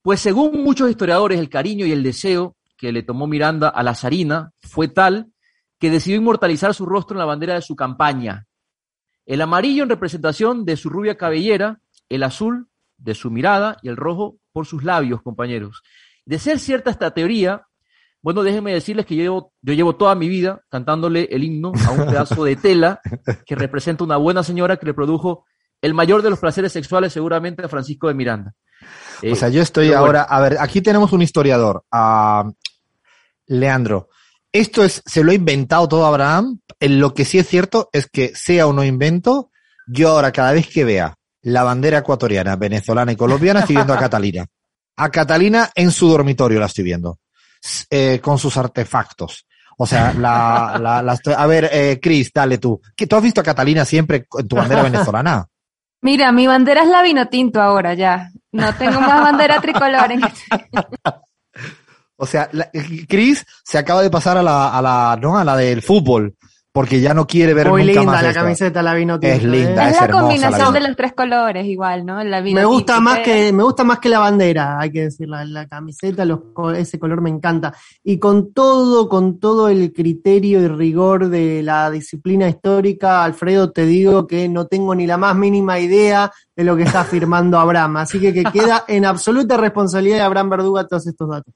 pues 0.03 0.21
según 0.21 0.63
muchos 0.63 0.89
historiadores, 0.89 1.41
el 1.41 1.49
cariño 1.49 1.85
y 1.85 1.91
el 1.91 2.05
deseo 2.05 2.55
que 2.77 2.93
le 2.93 3.03
tomó 3.03 3.27
Miranda 3.27 3.71
a 3.71 3.83
la 3.83 3.97
zarina 3.97 4.53
fue 4.61 4.87
tal 4.87 5.32
que 5.83 5.91
decidió 5.91 6.17
inmortalizar 6.17 6.75
su 6.75 6.87
rostro 6.87 7.17
en 7.17 7.19
la 7.19 7.25
bandera 7.25 7.55
de 7.55 7.61
su 7.61 7.75
campaña. 7.75 8.47
El 9.27 9.41
amarillo 9.41 9.83
en 9.83 9.89
representación 9.89 10.65
de 10.65 10.77
su 10.77 10.89
rubia 10.89 11.17
cabellera, 11.17 11.81
el 12.09 12.23
azul 12.23 12.69
de 12.99 13.17
su 13.17 13.33
mirada 13.33 13.79
y 13.83 13.89
el 13.89 13.97
rojo 13.97 14.37
por 14.53 14.65
sus 14.65 14.85
labios, 14.85 15.23
compañeros. 15.23 15.83
De 16.25 16.39
ser 16.39 16.61
cierta 16.61 16.93
esta 16.93 17.11
teoría, 17.11 17.67
bueno, 18.21 18.45
déjenme 18.45 18.73
decirles 18.73 19.07
que 19.07 19.17
yo 19.17 19.23
llevo, 19.25 19.53
yo 19.61 19.75
llevo 19.75 19.97
toda 19.97 20.15
mi 20.15 20.29
vida 20.29 20.63
cantándole 20.69 21.25
el 21.33 21.43
himno 21.43 21.73
a 21.85 21.91
un 21.91 22.07
pedazo 22.07 22.45
de 22.45 22.55
tela 22.55 23.01
que 23.45 23.57
representa 23.57 24.05
una 24.05 24.19
buena 24.19 24.45
señora 24.45 24.77
que 24.77 24.87
le 24.87 24.95
produjo 24.95 25.47
el 25.81 25.95
mayor 25.95 26.23
de 26.23 26.31
los 26.31 26.39
placeres 26.39 26.71
sexuales 26.71 27.13
seguramente 27.13 27.65
a 27.65 27.69
Francisco 27.69 28.07
de 28.07 28.15
Miranda. 28.15 28.55
O 29.29 29.35
sea, 29.35 29.49
yo 29.49 29.61
estoy 29.61 29.89
bueno. 29.89 30.03
ahora, 30.03 30.23
a 30.23 30.41
ver, 30.41 30.59
aquí 30.61 30.81
tenemos 30.81 31.13
un 31.13 31.23
historiador, 31.23 31.83
a 31.91 32.49
Leandro. 33.49 34.11
Esto 34.53 34.85
es, 34.85 35.03
se 35.07 35.25
lo 35.25 35.31
ha 35.33 35.35
inventado 35.35 35.89
todo 35.89 36.07
Abraham. 36.07 36.61
En 36.81 37.01
lo 37.01 37.15
que 37.15 37.25
sí 37.25 37.39
es 37.39 37.47
cierto 37.49 37.89
es 37.93 38.07
que 38.07 38.33
sea 38.35 38.67
o 38.67 38.73
no 38.73 38.85
invento, 38.85 39.51
yo 39.87 40.11
ahora 40.11 40.33
cada 40.33 40.53
vez 40.53 40.69
que 40.69 40.85
vea 40.85 41.15
la 41.43 41.63
bandera 41.65 41.99
ecuatoriana, 41.99 42.57
venezolana 42.57 43.13
y 43.13 43.17
colombiana, 43.17 43.61
estoy 43.61 43.77
viendo 43.77 43.95
a 43.95 43.99
Catalina. 44.01 44.47
A 44.97 45.09
Catalina 45.11 45.71
en 45.75 45.91
su 45.91 46.09
dormitorio 46.09 46.61
la 46.61 46.67
estoy 46.67 46.85
viendo, 46.85 47.19
eh, 47.91 48.21
con 48.23 48.39
sus 48.39 48.57
artefactos. 48.57 49.47
O 49.79 49.87
sea, 49.87 50.13
la, 50.13 50.79
la, 50.81 51.03
la 51.03 51.15
estoy- 51.15 51.35
a 51.37 51.47
ver, 51.47 51.69
eh, 51.73 51.99
Cris, 52.01 52.31
dale 52.33 52.59
tú. 52.59 52.81
¿Qué, 52.95 53.07
¿Tú 53.07 53.17
has 53.17 53.23
visto 53.23 53.41
a 53.41 53.45
Catalina 53.45 53.85
siempre 53.87 54.27
en 54.39 54.47
tu 54.49 54.55
bandera 54.55 54.83
venezolana? 54.83 55.47
Mira, 56.03 56.31
mi 56.31 56.47
bandera 56.47 56.83
es 56.83 56.89
la 56.89 57.03
vino 57.03 57.29
tinto 57.29 57.61
ahora 57.63 57.95
ya. 57.95 58.31
No 58.53 58.75
tengo 58.75 59.01
más 59.01 59.23
bandera 59.23 59.61
tricolor 59.61 60.13
en 60.13 60.25
este. 60.25 60.45
O 62.23 62.27
sea, 62.27 62.49
la- 62.53 62.71
Chris 63.09 63.45
se 63.65 63.79
acaba 63.79 64.01
de 64.01 64.09
pasar 64.09 64.37
a 64.39 64.45
la, 64.45 64.69
a 64.69 64.81
la, 64.81 65.19
¿no? 65.21 65.37
A 65.37 65.45
la 65.45 65.57
del 65.57 65.83
fútbol, 65.83 66.37
porque 66.71 67.01
ya 67.01 67.15
no 67.15 67.27
quiere 67.27 67.53
ver 67.53 67.69
Muy 67.69 67.83
nunca 67.85 67.99
linda 67.99 68.13
más 68.13 68.23
la 68.23 68.33
camiseta, 68.33 68.81
la 68.81 68.95
vino 68.95 69.19
Es 69.21 69.41
tinto, 69.41 69.49
linda, 69.49 69.89
¿eh? 69.89 69.91
Es 69.91 69.95
es 69.95 70.01
la 70.01 70.05
hermosa 70.07 70.23
combinación 70.23 70.73
de 70.73 70.81
los 70.83 70.97
tres 70.97 71.15
colores 71.15 71.67
igual, 71.67 72.07
¿no? 72.07 72.23
La 72.23 72.41
vino 72.41 72.61
Me 72.61 72.65
gusta 72.65 72.95
tinto 72.95 73.03
más 73.03 73.19
que 73.19 73.53
me 73.53 73.65
gusta 73.65 73.83
más 73.83 73.99
que 73.99 74.09
la 74.09 74.21
bandera, 74.21 74.79
hay 74.79 74.93
que 74.93 75.01
decir, 75.03 75.29
la, 75.29 75.45
la 75.45 75.67
camiseta, 75.67 76.25
los, 76.25 76.39
ese 76.77 76.97
color 77.01 77.21
me 77.23 77.29
encanta. 77.31 77.75
Y 78.05 78.21
con 78.21 78.53
todo, 78.53 79.09
con 79.09 79.41
todo 79.41 79.69
el 79.69 79.93
criterio 79.93 80.61
y 80.61 80.69
rigor 80.69 81.29
de 81.29 81.65
la 81.65 81.91
disciplina 81.91 82.49
histórica, 82.49 83.25
Alfredo, 83.25 83.73
te 83.73 83.85
digo 83.85 84.29
que 84.29 84.49
no 84.49 84.69
tengo 84.69 84.95
ni 84.95 85.09
la 85.09 85.17
más 85.17 85.35
mínima 85.35 85.81
idea 85.81 86.31
de 86.55 86.63
lo 86.63 86.77
que 86.77 86.85
está 86.85 87.01
afirmando 87.01 87.59
Abraham. 87.59 87.97
Así 87.97 88.21
que 88.21 88.33
que 88.33 88.45
queda 88.45 88.85
en 88.87 89.07
absoluta 89.07 89.57
responsabilidad 89.57 90.19
de 90.19 90.23
Abraham 90.23 90.51
Verduga 90.51 90.87
todos 90.87 91.05
estos 91.09 91.29
datos. 91.29 91.53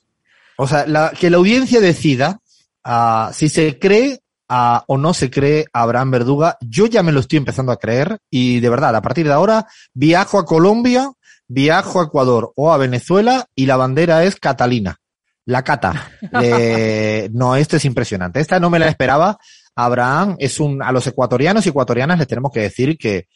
O 0.58 0.66
sea, 0.66 0.86
la- 0.86 1.10
que 1.10 1.30
la 1.30 1.36
audiencia 1.38 1.80
decida 1.80 2.40
ah, 2.84 3.30
si 3.32 3.48
se 3.48 3.78
cree 3.78 4.20
ah, 4.48 4.84
o 4.86 4.96
no 4.96 5.12
se 5.14 5.30
cree 5.30 5.66
a 5.72 5.82
Abraham 5.82 6.10
Verduga. 6.12 6.56
Yo 6.60 6.86
ya 6.86 7.02
me 7.02 7.12
lo 7.12 7.20
estoy 7.20 7.38
empezando 7.38 7.72
a 7.72 7.78
creer 7.78 8.18
y 8.30 8.60
de 8.60 8.68
verdad, 8.70 8.94
a 8.94 9.02
partir 9.02 9.26
de 9.26 9.32
ahora 9.32 9.66
viajo 9.92 10.38
a 10.38 10.44
Colombia, 10.46 11.10
viajo 11.48 12.00
a 12.00 12.04
Ecuador 12.04 12.52
o 12.56 12.72
a 12.72 12.76
Venezuela 12.76 13.46
y 13.54 13.66
la 13.66 13.76
bandera 13.76 14.24
es 14.24 14.36
Catalina. 14.36 14.96
La 15.44 15.62
cata. 15.62 16.10
No, 17.32 17.56
esto 17.56 17.76
es 17.76 17.84
impresionante. 17.84 18.40
Esta 18.40 18.60
no 18.60 18.70
me 18.70 18.78
la 18.78 18.88
esperaba. 18.88 19.38
Abraham 19.74 20.36
es 20.38 20.58
un, 20.60 20.82
a 20.82 20.90
los 20.92 21.06
ecuatorianos 21.06 21.66
y 21.66 21.68
ecuatorianas 21.68 22.18
les 22.18 22.26
tenemos 22.28 22.50
que 22.52 22.60
decir 22.60 22.96
que, 22.96 23.26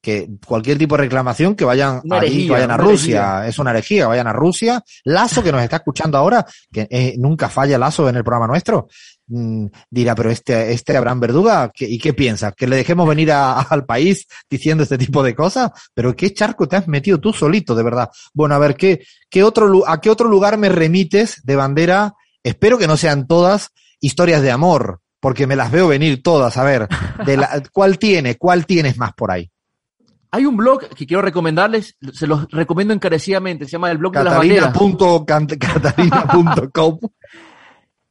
que 0.00 0.28
cualquier 0.46 0.78
tipo 0.78 0.96
de 0.96 1.02
reclamación 1.02 1.54
que 1.54 1.64
vayan 1.64 2.00
allí, 2.18 2.46
que 2.46 2.52
vayan 2.52 2.70
a 2.70 2.76
Rusia, 2.76 3.20
herejía. 3.34 3.48
es 3.48 3.58
una 3.58 3.70
herejía, 3.70 4.02
que 4.02 4.06
vayan 4.08 4.26
a 4.28 4.32
Rusia. 4.32 4.84
Lazo, 5.04 5.42
que 5.42 5.50
nos 5.52 5.62
está 5.62 5.76
escuchando 5.76 6.16
ahora, 6.18 6.46
que 6.72 6.86
eh, 6.90 7.14
nunca 7.18 7.48
falla 7.48 7.78
Lazo 7.78 8.08
en 8.08 8.16
el 8.16 8.22
programa 8.24 8.46
nuestro, 8.46 8.86
mm, 9.26 9.66
dirá, 9.90 10.14
pero 10.14 10.30
este, 10.30 10.72
este 10.72 10.96
Abraham 10.96 11.20
Verduga, 11.20 11.70
¿qué- 11.74 11.88
¿y 11.88 11.98
qué 11.98 12.12
piensa? 12.14 12.52
¿Que 12.52 12.66
le 12.68 12.76
dejemos 12.76 13.08
venir 13.08 13.32
a- 13.32 13.60
al 13.70 13.84
país 13.86 14.26
diciendo 14.48 14.84
este 14.84 14.98
tipo 14.98 15.22
de 15.22 15.34
cosas? 15.34 15.70
Pero 15.94 16.14
qué 16.14 16.32
charco 16.32 16.68
te 16.68 16.76
has 16.76 16.86
metido 16.86 17.18
tú 17.18 17.32
solito, 17.32 17.74
de 17.74 17.82
verdad. 17.82 18.08
Bueno, 18.32 18.54
a 18.54 18.58
ver, 18.58 18.76
¿qué, 18.76 19.04
qué 19.28 19.42
otro, 19.42 19.82
¿a 19.88 20.00
qué 20.00 20.10
otro 20.10 20.28
lugar 20.28 20.58
me 20.58 20.68
remites 20.68 21.42
de 21.44 21.56
bandera? 21.56 22.14
Espero 22.44 22.78
que 22.78 22.86
no 22.86 22.96
sean 22.96 23.26
todas 23.26 23.70
historias 24.00 24.42
de 24.42 24.52
amor, 24.52 25.00
porque 25.20 25.48
me 25.48 25.56
las 25.56 25.72
veo 25.72 25.88
venir 25.88 26.22
todas. 26.22 26.56
A 26.56 26.62
ver, 26.62 26.86
de 27.26 27.36
la, 27.36 27.60
¿cuál 27.72 27.98
tiene? 27.98 28.36
¿Cuál 28.36 28.64
tienes 28.64 28.96
más 28.96 29.12
por 29.12 29.32
ahí? 29.32 29.50
Hay 30.30 30.44
un 30.46 30.56
blog 30.56 30.88
que 30.90 31.06
quiero 31.06 31.22
recomendarles, 31.22 31.96
se 32.12 32.26
los 32.26 32.50
recomiendo 32.50 32.92
encarecidamente, 32.94 33.64
se 33.64 33.72
llama 33.72 33.90
el 33.90 33.98
blog 33.98 34.12
de 34.12 34.24
las 34.24 34.34
banderas. 34.38 34.72
Catalina.com 35.58 36.98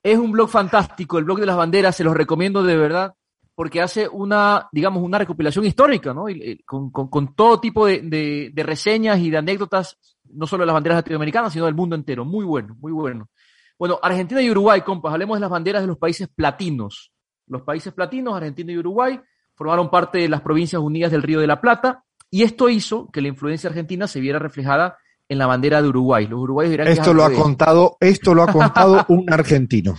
Es 0.03 0.17
un 0.17 0.31
blog 0.31 0.49
fantástico, 0.49 1.17
el 1.17 1.25
blog 1.25 1.39
de 1.39 1.45
las 1.45 1.57
banderas, 1.57 1.95
se 1.95 2.03
los 2.03 2.15
recomiendo 2.15 2.63
de 2.63 2.75
verdad, 2.77 3.13
porque 3.53 3.81
hace 3.81 4.07
una, 4.07 4.67
digamos, 4.71 5.03
una 5.03 5.17
recopilación 5.17 5.65
histórica, 5.65 6.13
¿no? 6.13 6.29
Y, 6.29 6.41
y 6.41 6.63
con, 6.63 6.89
con- 6.91 7.07
con 7.09 7.35
todo 7.35 7.59
tipo 7.59 7.85
de, 7.85 8.01
de- 8.01 8.51
de 8.53 8.63
reseñas 8.63 9.19
y 9.19 9.29
de 9.29 9.37
anécdotas, 9.37 9.97
no 10.25 10.47
solo 10.47 10.61
de 10.63 10.67
las 10.67 10.73
banderas 10.75 10.97
latinoamericanas, 10.97 11.53
sino 11.53 11.65
del 11.65 11.75
mundo 11.75 11.95
entero. 11.95 12.25
Muy 12.25 12.45
bueno, 12.45 12.75
muy 12.79 12.91
bueno. 12.91 13.29
Bueno, 13.79 13.99
Argentina 14.01 14.41
y 14.41 14.49
Uruguay, 14.49 14.81
compas, 14.81 15.13
hablemos 15.13 15.37
de 15.37 15.41
las 15.41 15.49
banderas 15.51 15.81
de 15.83 15.87
los 15.87 15.97
países 15.97 16.27
platinos. 16.33 17.11
Los 17.47 17.61
países 17.61 17.93
platinos, 17.93 18.35
Argentina 18.35 18.71
y 18.71 18.77
Uruguay, 18.77 19.19
formaron 19.55 19.89
parte 19.89 20.17
de 20.19 20.29
las 20.29 20.41
Provincias 20.41 20.81
Unidas 20.81 21.11
del 21.11 21.21
Río 21.23 21.39
de 21.39 21.47
la 21.47 21.61
Plata, 21.61 22.03
y 22.29 22.43
esto 22.43 22.69
hizo 22.69 23.09
que 23.11 23.21
la 23.21 23.29
influencia 23.29 23.69
argentina 23.69 24.07
se 24.07 24.19
viera 24.19 24.39
reflejada 24.39 24.97
en 25.29 25.37
la 25.37 25.47
bandera 25.47 25.81
de 25.81 25.89
Uruguay. 25.89 26.27
Los 26.27 26.39
uruguayos 26.39 26.71
dirán 26.71 26.87
que 26.87 26.93
es 26.93 26.99
Esto 26.99 27.11
al 27.11 27.17
lo 27.17 27.25
ha 27.25 27.33
contado, 27.33 27.97
esto 27.99 28.33
lo 28.33 28.43
ha 28.43 28.47
contado 28.51 29.05
un 29.09 29.31
argentino. 29.31 29.95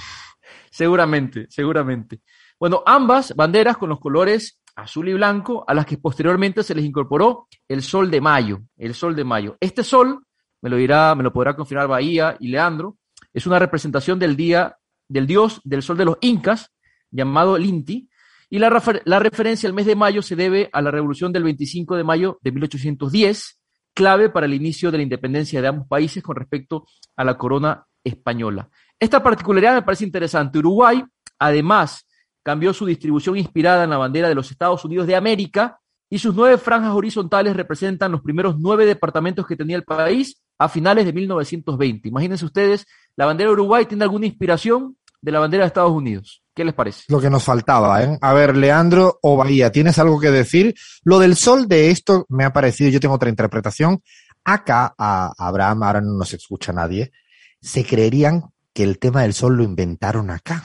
Seguramente, 0.70 1.46
seguramente. 1.48 2.20
Bueno, 2.58 2.82
ambas 2.84 3.34
banderas 3.34 3.76
con 3.76 3.88
los 3.88 4.00
colores 4.00 4.60
azul 4.78 5.08
y 5.08 5.12
blanco, 5.12 5.64
a 5.66 5.74
las 5.74 5.86
que 5.86 5.98
posteriormente 5.98 6.62
se 6.62 6.74
les 6.74 6.84
incorporó 6.84 7.48
el 7.66 7.82
sol 7.82 8.10
de 8.10 8.20
mayo, 8.20 8.60
el 8.76 8.94
sol 8.94 9.16
de 9.16 9.24
mayo. 9.24 9.56
Este 9.60 9.82
sol, 9.82 10.24
me 10.62 10.70
lo 10.70 10.76
dirá, 10.76 11.14
me 11.16 11.24
lo 11.24 11.32
podrá 11.32 11.56
confirmar 11.56 11.88
Bahía 11.88 12.36
y 12.38 12.48
Leandro, 12.48 12.96
es 13.32 13.46
una 13.46 13.58
representación 13.58 14.18
del 14.18 14.36
día 14.36 14.76
del 15.08 15.26
dios 15.26 15.60
del 15.64 15.82
sol 15.82 15.96
de 15.96 16.04
los 16.04 16.18
incas, 16.20 16.72
llamado 17.10 17.56
el 17.56 17.64
Inti, 17.64 18.08
y 18.50 18.58
la, 18.58 18.70
refer- 18.70 19.02
la 19.04 19.18
referencia 19.18 19.68
al 19.68 19.74
mes 19.74 19.86
de 19.86 19.96
mayo 19.96 20.22
se 20.22 20.36
debe 20.36 20.70
a 20.72 20.80
la 20.80 20.90
revolución 20.90 21.32
del 21.32 21.44
25 21.44 21.96
de 21.96 22.04
mayo 22.04 22.38
de 22.42 22.52
1810, 22.52 23.60
clave 23.94 24.30
para 24.30 24.46
el 24.46 24.54
inicio 24.54 24.90
de 24.90 24.98
la 24.98 25.02
independencia 25.02 25.60
de 25.60 25.68
ambos 25.68 25.86
países 25.88 26.22
con 26.22 26.36
respecto 26.36 26.86
a 27.16 27.24
la 27.24 27.36
corona 27.36 27.84
española. 28.04 28.68
Esta 28.98 29.22
particularidad 29.22 29.74
me 29.74 29.82
parece 29.82 30.04
interesante. 30.04 30.58
Uruguay, 30.58 31.02
además, 31.38 32.06
cambió 32.42 32.72
su 32.72 32.86
distribución 32.86 33.36
inspirada 33.36 33.84
en 33.84 33.90
la 33.90 33.98
bandera 33.98 34.28
de 34.28 34.34
los 34.34 34.50
Estados 34.50 34.84
Unidos 34.84 35.06
de 35.06 35.16
América 35.16 35.78
y 36.08 36.18
sus 36.18 36.34
nueve 36.34 36.56
franjas 36.56 36.92
horizontales 36.94 37.54
representan 37.54 38.10
los 38.12 38.22
primeros 38.22 38.58
nueve 38.58 38.86
departamentos 38.86 39.46
que 39.46 39.56
tenía 39.56 39.76
el 39.76 39.84
país 39.84 40.40
a 40.58 40.68
finales 40.68 41.04
de 41.04 41.12
1920. 41.12 42.08
Imagínense 42.08 42.44
ustedes, 42.44 42.86
la 43.16 43.26
bandera 43.26 43.50
de 43.50 43.54
Uruguay 43.54 43.84
tiene 43.84 44.04
alguna 44.04 44.26
inspiración 44.26 44.96
de 45.20 45.32
la 45.32 45.40
bandera 45.40 45.64
de 45.64 45.68
Estados 45.68 45.92
Unidos. 45.92 46.42
¿Qué 46.58 46.64
les 46.64 46.74
parece? 46.74 47.04
Lo 47.06 47.20
que 47.20 47.30
nos 47.30 47.44
faltaba, 47.44 48.02
¿eh? 48.02 48.18
A 48.20 48.32
ver, 48.32 48.56
Leandro 48.56 49.20
o 49.22 49.36
Bahía, 49.36 49.70
¿tienes 49.70 49.96
algo 50.00 50.18
que 50.18 50.32
decir? 50.32 50.74
Lo 51.04 51.20
del 51.20 51.36
sol 51.36 51.68
de 51.68 51.92
esto 51.92 52.26
me 52.30 52.44
ha 52.44 52.52
parecido, 52.52 52.90
yo 52.90 52.98
tengo 52.98 53.14
otra 53.14 53.28
interpretación. 53.28 54.02
Acá, 54.42 54.92
a 54.98 55.32
Abraham, 55.38 55.84
ahora 55.84 56.00
no 56.00 56.14
nos 56.14 56.34
escucha 56.34 56.72
nadie, 56.72 57.12
se 57.60 57.84
creerían 57.84 58.42
que 58.74 58.82
el 58.82 58.98
tema 58.98 59.22
del 59.22 59.34
sol 59.34 59.56
lo 59.56 59.62
inventaron 59.62 60.30
acá, 60.30 60.64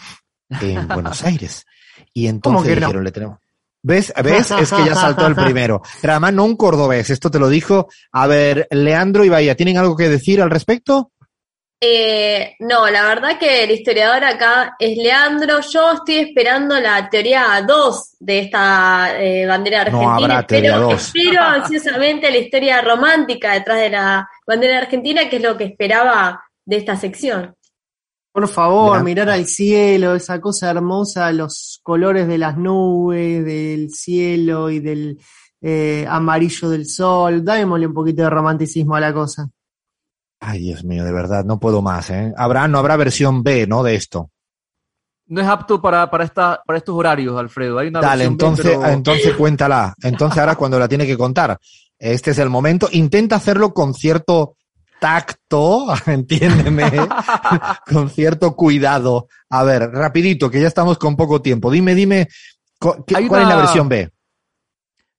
en 0.50 0.88
Buenos 0.88 1.24
Aires. 1.26 1.64
Y 2.12 2.24
¿Cómo 2.24 2.38
entonces 2.38 2.74
que 2.74 2.80
no? 2.80 2.88
dijeron, 2.88 3.04
le 3.04 3.12
tenemos. 3.12 3.38
¿Ves? 3.84 4.12
¿Ves? 4.24 4.50
Es 4.50 4.74
que 4.74 4.86
ya 4.86 4.96
saltó 4.96 5.28
el 5.28 5.36
primero. 5.46 5.84
Pero 6.02 6.14
además 6.14 6.34
no 6.34 6.46
un 6.46 6.56
cordobés, 6.56 7.12
esto 7.12 7.30
te 7.30 7.38
lo 7.38 7.50
dijo. 7.50 7.88
A 8.14 8.26
ver, 8.26 8.68
Leandro 8.72 9.24
y 9.26 9.30
Bahía, 9.30 9.56
¿tienen 9.56 9.78
algo 9.78 9.96
que 9.96 10.10
decir 10.10 10.42
al 10.42 10.50
respecto? 10.50 11.12
Eh, 11.86 12.56
no, 12.60 12.90
la 12.90 13.04
verdad 13.04 13.38
que 13.38 13.66
el 13.66 13.72
historiador 13.72 14.24
acá 14.24 14.76
es 14.80 14.96
Leandro. 14.98 15.60
Yo 15.60 15.92
estoy 15.92 16.16
esperando 16.20 16.80
la 16.80 17.10
teoría 17.10 17.62
2 17.68 18.16
de 18.22 18.40
esta 18.40 19.22
eh, 19.22 19.46
bandera 19.46 19.80
No 19.90 20.00
argentina. 20.00 20.16
habrá 20.38 20.48
teoría 20.48 20.70
espero, 20.76 20.90
dos. 20.90 21.02
espero 21.16 21.42
ansiosamente 21.44 22.32
la 22.32 22.38
historia 22.38 22.82
romántica 22.82 23.52
detrás 23.52 23.80
de 23.82 23.90
la 23.90 24.30
bandera 24.48 24.78
argentina, 24.78 25.28
que 25.30 25.36
es 25.38 25.44
lo 25.44 25.58
que 25.58 25.66
esperaba 25.66 26.42
de 26.64 26.78
esta 26.78 26.96
sección. 26.96 27.54
Por 28.32 28.48
favor, 28.48 28.94
Gran- 28.94 29.04
mirar 29.06 29.30
al 29.30 29.46
cielo, 29.46 30.16
esa 30.16 30.40
cosa 30.40 30.70
hermosa, 30.72 31.34
los 31.34 31.82
colores 31.84 32.30
de 32.30 32.38
las 32.38 32.56
nubes, 32.58 33.44
del 33.44 33.90
cielo 33.92 34.70
y 34.70 34.80
del 34.80 35.20
eh, 35.62 36.06
amarillo 36.08 36.70
del 36.70 36.88
sol. 36.88 37.44
Démosle 37.44 37.88
un 37.88 37.94
poquito 37.94 38.24
de 38.24 38.30
romanticismo 38.30 38.96
a 38.96 39.02
la 39.02 39.14
cosa. 39.14 39.50
Ay, 40.46 40.60
Dios 40.60 40.84
mío, 40.84 41.04
de 41.06 41.12
verdad, 41.14 41.46
no 41.46 41.60
puedo 41.60 41.82
más, 41.82 42.10
¿eh? 42.10 42.34
Habrá, 42.36 42.68
no 42.68 42.78
habrá 42.80 42.98
versión 42.98 43.44
B, 43.44 43.66
¿no? 43.66 43.82
De 43.84 43.96
esto. 43.96 44.30
No 45.28 45.40
es 45.42 45.48
apto 45.48 45.82
para, 45.82 46.12
para, 46.12 46.26
esta, 46.26 46.62
para 46.66 46.78
estos 46.78 46.94
horarios, 46.96 47.38
Alfredo. 47.40 47.80
Hay 47.80 47.88
una 47.88 48.02
Dale, 48.02 48.26
B, 48.26 48.32
entonces, 48.32 48.66
pero- 48.78 48.86
entonces 48.88 49.34
cuéntala. 49.36 49.94
Entonces 50.04 50.38
ahora 50.40 50.56
cuando 50.56 50.78
la 50.78 50.88
tiene 50.90 51.06
que 51.08 51.18
contar. 51.18 51.58
Este 51.98 52.32
es 52.32 52.40
el 52.40 52.50
momento. 52.50 52.90
Intenta 52.92 53.38
hacerlo 53.38 53.74
con 53.74 53.94
cierto 53.94 54.58
tacto, 55.00 55.86
entiéndeme, 56.08 56.92
con 57.90 58.10
cierto 58.10 58.54
cuidado. 58.56 59.28
A 59.50 59.64
ver, 59.64 59.90
rapidito, 59.92 60.50
que 60.52 60.60
ya 60.62 60.68
estamos 60.68 60.98
con 60.98 61.16
poco 61.16 61.42
tiempo. 61.42 61.72
Dime, 61.72 61.96
dime, 61.96 62.28
cu- 62.78 63.04
¿qué- 63.08 63.16
Hay 63.16 63.28
¿cuál 63.28 63.44
es 63.44 63.48
la 63.48 63.56
versión 63.56 63.88
B? 63.88 64.10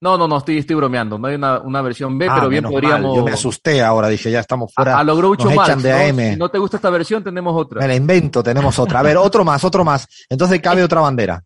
No, 0.01 0.19
no, 0.19 0.29
no, 0.29 0.39
estoy, 0.39 0.59
estoy 0.59 0.77
bromeando. 0.77 1.19
No 1.19 1.29
hay 1.29 1.37
una, 1.37 1.61
una 1.61 1.81
versión 1.81 2.19
B, 2.19 2.27
Ah, 2.29 2.35
pero 2.37 2.49
bien 2.49 2.65
mal, 2.65 2.73
podríamos. 2.73 3.17
Yo 3.17 3.25
me 3.25 3.31
asusté 3.33 3.83
ahora, 3.83 4.09
dije, 4.09 4.31
ya 4.31 4.41
estamos 4.41 4.73
fuera. 4.75 4.97
A, 4.97 5.01
a 5.01 5.05
lo 5.05 5.17
Groucho 5.17 5.47
nos 5.47 5.55
Marx, 5.55 5.69
echan 5.71 5.83
de 5.83 5.91
¿no? 5.91 5.97
AM. 6.23 6.33
Si 6.33 6.39
no 6.39 6.51
te 6.51 6.59
gusta 6.59 6.77
esta 6.77 6.91
versión, 6.91 7.25
tenemos 7.25 7.55
otra. 7.57 7.81
Me 7.81 7.89
la 7.89 7.95
invento, 7.95 8.43
tenemos 8.43 8.79
otra. 8.79 9.01
A 9.01 9.03
ver, 9.03 9.17
otro 9.17 9.45
más, 9.45 9.65
otro 9.65 9.85
más. 9.85 10.07
Entonces 10.29 10.61
cabe 10.61 10.83
otra 10.85 11.01
bandera. 11.01 11.43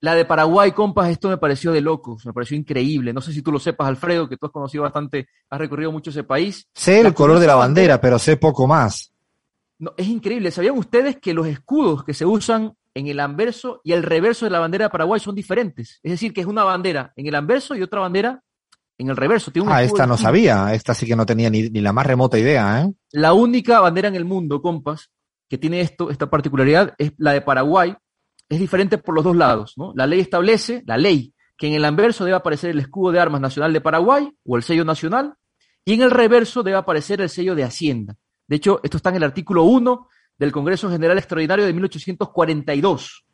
La 0.00 0.14
de 0.14 0.24
Paraguay, 0.24 0.70
compas, 0.72 1.10
esto 1.10 1.28
me 1.28 1.38
pareció 1.38 1.72
de 1.72 1.80
locos, 1.80 2.24
me 2.24 2.32
pareció 2.32 2.56
increíble. 2.56 3.12
No 3.12 3.20
sé 3.20 3.32
si 3.32 3.42
tú 3.42 3.50
lo 3.50 3.58
sepas, 3.58 3.88
Alfredo, 3.88 4.28
que 4.28 4.36
tú 4.36 4.46
has 4.46 4.52
conocido 4.52 4.84
bastante, 4.84 5.26
has 5.50 5.58
recorrido 5.58 5.90
mucho 5.90 6.10
ese 6.10 6.22
país. 6.22 6.68
Sé 6.72 7.00
el 7.00 7.12
color 7.12 7.40
de 7.40 7.48
la 7.48 7.56
bandera, 7.56 8.00
pero 8.00 8.16
sé 8.18 8.36
poco 8.36 8.68
más. 8.68 9.12
No, 9.80 9.92
es 9.96 10.06
increíble. 10.06 10.52
¿Sabían 10.52 10.78
ustedes 10.78 11.18
que 11.20 11.34
los 11.34 11.48
escudos 11.48 12.04
que 12.04 12.14
se 12.14 12.24
usan 12.24 12.74
en 12.98 13.06
el 13.06 13.20
anverso 13.20 13.80
y 13.84 13.92
el 13.92 14.02
reverso 14.02 14.44
de 14.46 14.50
la 14.50 14.58
bandera 14.60 14.86
de 14.86 14.90
Paraguay 14.90 15.20
son 15.20 15.34
diferentes? 15.34 16.00
Es 16.02 16.10
decir, 16.12 16.32
que 16.32 16.40
es 16.40 16.46
una 16.46 16.64
bandera 16.64 17.12
en 17.16 17.26
el 17.26 17.34
anverso 17.34 17.74
y 17.74 17.82
otra 17.82 18.00
bandera 18.00 18.42
en 18.98 19.08
el 19.10 19.16
reverso. 19.16 19.50
Tiene 19.50 19.68
un 19.68 19.72
Ah, 19.74 19.82
esta 19.82 20.06
no 20.06 20.14
distinto. 20.14 20.28
sabía. 20.28 20.74
Esta 20.74 20.92
sí 20.94 21.06
que 21.06 21.14
no 21.16 21.24
tenía 21.24 21.48
ni, 21.50 21.70
ni 21.70 21.80
la 21.80 21.92
más 21.92 22.06
remota 22.06 22.38
idea, 22.38 22.82
¿eh? 22.82 22.92
La 23.12 23.32
única 23.32 23.80
bandera 23.80 24.08
en 24.08 24.16
el 24.16 24.24
mundo, 24.24 24.60
compas, 24.60 25.10
que 25.48 25.56
tiene 25.58 25.80
esto, 25.80 26.10
esta 26.10 26.28
particularidad 26.28 26.94
es 26.98 27.12
la 27.18 27.32
de 27.32 27.40
Paraguay. 27.40 27.94
Es 28.48 28.58
diferente 28.58 28.98
por 28.98 29.14
los 29.14 29.24
dos 29.24 29.36
lados, 29.36 29.74
¿no? 29.76 29.92
La 29.94 30.06
ley 30.06 30.20
establece, 30.20 30.82
la 30.86 30.96
ley, 30.96 31.34
que 31.56 31.66
en 31.68 31.74
el 31.74 31.84
anverso 31.84 32.24
debe 32.24 32.36
aparecer 32.36 32.70
el 32.70 32.78
escudo 32.80 33.12
de 33.12 33.20
armas 33.20 33.40
nacional 33.40 33.72
de 33.72 33.80
Paraguay 33.80 34.32
o 34.44 34.56
el 34.56 34.62
sello 34.62 34.84
nacional, 34.84 35.34
y 35.84 35.94
en 35.94 36.02
el 36.02 36.10
reverso 36.10 36.62
debe 36.62 36.76
aparecer 36.76 37.20
el 37.20 37.28
sello 37.28 37.54
de 37.54 37.64
Hacienda. 37.64 38.16
De 38.46 38.56
hecho, 38.56 38.80
esto 38.82 38.96
está 38.96 39.10
en 39.10 39.16
el 39.16 39.24
artículo 39.24 39.64
1 39.64 40.08
del 40.38 40.52
Congreso 40.52 40.90
General 40.90 41.18
Extraordinario 41.18 41.66
de 41.66 41.72
1842. 41.72 43.24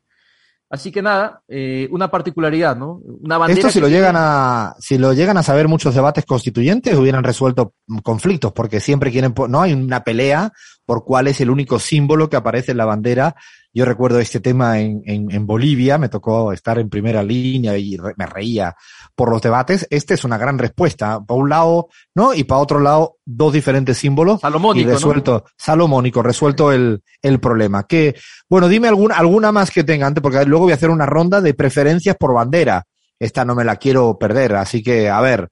Así 0.71 0.91
que 0.91 1.03
nada, 1.03 1.43
eh, 1.47 1.87
una 1.93 2.11
particularidad, 2.11 2.75
¿no? 2.75 3.01
Una 3.23 3.39
bandera 3.39 3.61
Esto 3.61 3.71
si 3.71 3.81
lo 3.81 3.89
llegan 3.89 4.17
a, 4.17 4.75
si 4.79 4.99
lo 4.99 5.13
llegan 5.13 5.37
a 5.37 5.43
saber 5.43 5.69
muchos 5.69 5.95
debates 5.95 6.25
constituyentes, 6.25 6.97
hubieran 6.97 7.23
resuelto 7.23 7.75
mm, 7.87 7.99
conflictos, 7.99 8.53
porque 8.53 8.81
siempre 8.81 9.13
quieren, 9.13 9.35
no 9.49 9.63
hay 9.63 9.73
una 9.73 10.03
pelea 10.03 10.53
por 10.85 11.05
cuál 11.05 11.29
es 11.29 11.41
el 11.41 11.51
único 11.51 11.79
símbolo 11.79 12.29
que 12.29 12.37
aparece 12.37 12.73
en 12.73 12.79
la 12.79 12.87
bandera. 12.87 13.37
Yo 13.77 13.85
recuerdo 13.85 14.21
este 14.21 14.39
tema 14.39 14.79
en, 14.79 15.03
en, 15.05 15.33
en 15.33 15.47
Bolivia, 15.47 15.99
me 15.99 16.09
tocó 16.09 16.53
estar 16.53 16.79
en 16.79 16.89
primera 16.89 17.25
línea 17.25 17.77
y 17.77 17.97
re- 17.97 18.15
me 18.17 18.25
reía 18.25 18.77
por 19.17 19.31
los 19.31 19.43
debates. 19.43 19.87
Este 19.91 20.15
es 20.15 20.23
una 20.23 20.39
gran 20.39 20.59
respuesta. 20.59 21.21
Para 21.21 21.41
un 21.41 21.49
lado, 21.49 21.89
¿no? 22.15 22.33
Y 22.33 22.45
para 22.45 22.61
otro 22.61 22.79
lado, 22.79 23.17
dos 23.25 23.53
diferentes 23.53 23.99
símbolos. 23.99 24.41
Salomónico, 24.41 24.83
y 24.83 24.93
¿no? 24.93 24.93
resuelto, 24.93 25.45
salomónico, 25.59 26.23
resuelto 26.23 26.71
el, 26.71 27.03
el 27.21 27.41
problema. 27.41 27.85
Que, 27.85 28.15
bueno, 28.49 28.69
dime 28.69 28.87
alguna, 28.87 29.17
alguna 29.17 29.51
más 29.51 29.73
que 29.73 29.83
tenga 29.83 30.07
antes, 30.07 30.23
porque 30.23 30.45
luego 30.45 30.67
voy 30.67 30.73
a 30.73 30.77
hacer 30.77 30.91
una 30.91 31.07
ronda 31.07 31.41
de 31.41 31.53
preferencias 31.55 32.17
por 32.17 32.33
bandera. 32.33 32.85
Esta 33.19 33.45
no 33.45 33.57
me 33.57 33.65
la 33.65 33.75
quiero 33.77 34.17
perder, 34.19 34.55
así 34.55 34.83
que, 34.83 35.09
a 35.09 35.21
ver, 35.21 35.49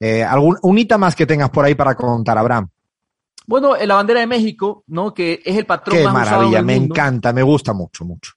eh, 0.00 0.22
algún, 0.22 0.56
unita 0.62 0.96
más 0.96 1.14
que 1.14 1.26
tengas 1.26 1.50
por 1.50 1.64
ahí 1.64 1.74
para 1.74 1.94
contar, 1.94 2.38
Abraham. 2.38 2.68
Bueno, 3.46 3.76
en 3.76 3.88
la 3.88 3.94
bandera 3.94 4.20
de 4.20 4.26
México, 4.26 4.82
¿no? 4.88 5.14
Que 5.14 5.40
es 5.44 5.56
el 5.56 5.66
patrón 5.66 5.96
Qué 5.96 6.04
más 6.04 6.12
usado 6.14 6.26
en 6.26 6.30
maravilla, 6.36 6.58
el 6.60 6.64
me 6.66 6.78
mundo. 6.80 6.94
encanta, 6.94 7.32
me 7.32 7.42
gusta 7.42 7.72
mucho, 7.72 8.04
mucho. 8.04 8.32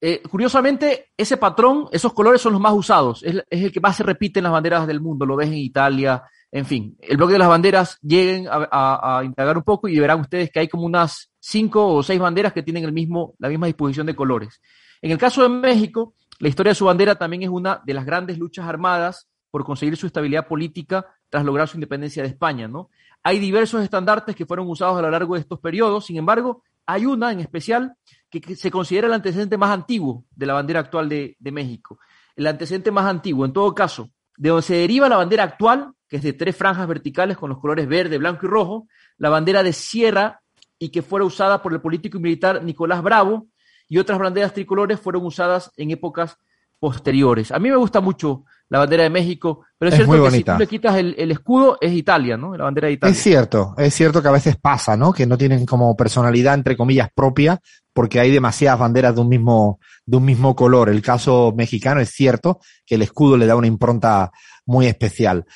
Eh, 0.00 0.22
curiosamente, 0.30 1.10
ese 1.16 1.36
patrón, 1.38 1.88
esos 1.90 2.12
colores 2.12 2.40
son 2.40 2.52
los 2.52 2.60
más 2.60 2.72
usados. 2.72 3.22
Es, 3.24 3.34
es 3.50 3.62
el 3.64 3.72
que 3.72 3.80
más 3.80 3.96
se 3.96 4.04
repite 4.04 4.38
en 4.38 4.44
las 4.44 4.52
banderas 4.52 4.86
del 4.86 5.00
mundo. 5.00 5.26
Lo 5.26 5.34
ves 5.34 5.48
en 5.48 5.54
Italia, 5.54 6.22
en 6.52 6.64
fin. 6.66 6.96
El 7.00 7.16
bloque 7.16 7.32
de 7.32 7.38
las 7.40 7.48
banderas, 7.48 7.98
lleguen 8.00 8.46
a, 8.48 8.68
a- 8.70 9.18
a 9.18 9.24
indagar 9.24 9.56
un 9.56 9.64
poco 9.64 9.88
y 9.88 9.98
verán 9.98 10.20
ustedes 10.20 10.50
que 10.52 10.60
hay 10.60 10.68
como 10.68 10.84
unas 10.84 11.32
cinco 11.40 11.88
o 11.94 12.02
seis 12.02 12.20
banderas 12.20 12.52
que 12.52 12.62
tienen 12.62 12.84
el 12.84 12.92
mismo, 12.92 13.34
la 13.38 13.48
misma 13.48 13.66
disposición 13.66 14.06
de 14.06 14.14
colores. 14.14 14.60
En 15.02 15.10
el 15.10 15.18
caso 15.18 15.42
de 15.42 15.48
México, 15.48 16.14
la 16.38 16.48
historia 16.48 16.70
de 16.70 16.76
su 16.76 16.84
bandera 16.84 17.16
también 17.16 17.42
es 17.42 17.48
una 17.48 17.80
de 17.84 17.94
las 17.94 18.04
grandes 18.04 18.38
luchas 18.38 18.66
armadas 18.66 19.26
por 19.50 19.64
conseguir 19.64 19.96
su 19.96 20.06
estabilidad 20.06 20.46
política 20.46 21.06
tras 21.28 21.44
lograr 21.44 21.66
su 21.66 21.76
independencia 21.76 22.22
de 22.22 22.28
España, 22.28 22.68
¿no? 22.68 22.90
Hay 23.28 23.40
diversos 23.40 23.82
estandartes 23.82 24.34
que 24.34 24.46
fueron 24.46 24.70
usados 24.70 24.98
a 24.98 25.02
lo 25.02 25.10
largo 25.10 25.34
de 25.34 25.40
estos 25.40 25.60
periodos, 25.60 26.06
sin 26.06 26.16
embargo, 26.16 26.62
hay 26.86 27.04
una 27.04 27.30
en 27.30 27.40
especial 27.40 27.94
que, 28.30 28.56
se 28.56 28.70
considera 28.70 29.06
el 29.06 29.12
antecedente 29.12 29.58
más 29.58 29.68
antiguo 29.68 30.24
de 30.34 30.46
la 30.46 30.54
bandera 30.54 30.80
actual 30.80 31.10
de, 31.10 31.36
de 31.38 31.52
México. 31.52 31.98
El 32.34 32.46
antecedente 32.46 32.90
más 32.90 33.04
antiguo, 33.04 33.44
en 33.44 33.52
todo 33.52 33.74
caso, 33.74 34.08
de 34.38 34.48
donde 34.48 34.62
se 34.62 34.76
deriva 34.76 35.10
la 35.10 35.18
bandera 35.18 35.42
actual, 35.42 35.92
que 36.08 36.16
es 36.16 36.22
de 36.22 36.32
tres 36.32 36.56
franjas 36.56 36.88
verticales 36.88 37.36
con 37.36 37.50
los 37.50 37.58
colores 37.58 37.86
verde, 37.86 38.16
blanco 38.16 38.46
y 38.46 38.48
rojo, 38.48 38.88
la 39.18 39.28
bandera 39.28 39.62
de 39.62 39.74
Sierra 39.74 40.40
y 40.78 40.88
que 40.88 41.02
fuera 41.02 41.26
usada 41.26 41.60
por 41.60 41.74
el 41.74 41.82
político 41.82 42.16
y 42.16 42.22
militar 42.22 42.64
Nicolás 42.64 43.02
Bravo, 43.02 43.48
y 43.90 43.98
otras 43.98 44.18
banderas 44.18 44.54
tricolores 44.54 44.98
fueron 44.98 45.26
usadas 45.26 45.70
en 45.76 45.90
épocas 45.90 46.38
posteriores. 46.78 47.52
A 47.52 47.58
mí 47.58 47.68
me 47.68 47.76
gusta 47.76 48.00
mucho 48.00 48.44
la 48.70 48.80
bandera 48.80 49.04
de 49.04 49.10
México, 49.10 49.64
pero 49.78 49.88
es, 49.88 49.94
Es 49.94 49.98
cierto 49.98 50.12
muy 50.12 50.18
que 50.24 50.30
si 50.30 50.36
bonita. 50.36 50.52
tú 50.54 50.58
le 50.60 50.66
quitas 50.66 50.96
el, 50.96 51.14
el 51.18 51.30
escudo, 51.30 51.78
es 51.80 51.92
Italia, 51.92 52.36
¿no? 52.36 52.56
La 52.56 52.64
bandera 52.64 52.88
de 52.88 52.94
Italia. 52.94 53.12
Es 53.12 53.22
cierto, 53.22 53.74
es 53.78 53.94
cierto 53.94 54.20
que 54.20 54.28
a 54.28 54.32
veces 54.32 54.56
pasa, 54.56 54.96
¿no? 54.96 55.12
Que 55.12 55.26
no 55.26 55.38
tienen 55.38 55.64
como 55.64 55.96
personalidad, 55.96 56.54
entre 56.54 56.76
comillas, 56.76 57.08
propia, 57.14 57.60
porque 57.94 58.20
hay 58.20 58.30
demasiadas 58.30 58.78
banderas 58.80 59.14
de 59.14 59.20
un 59.22 59.28
mismo, 59.28 59.80
de 60.04 60.16
un 60.18 60.24
mismo 60.24 60.54
color. 60.54 60.88
El 60.90 61.00
caso 61.02 61.52
mexicano 61.56 62.00
es 62.00 62.10
cierto 62.10 62.60
que 62.84 62.96
el 62.96 63.02
escudo 63.02 63.36
le 63.36 63.46
da 63.46 63.56
una 63.56 63.66
impronta 63.66 64.30
muy 64.66 64.86
especial. 64.86 65.46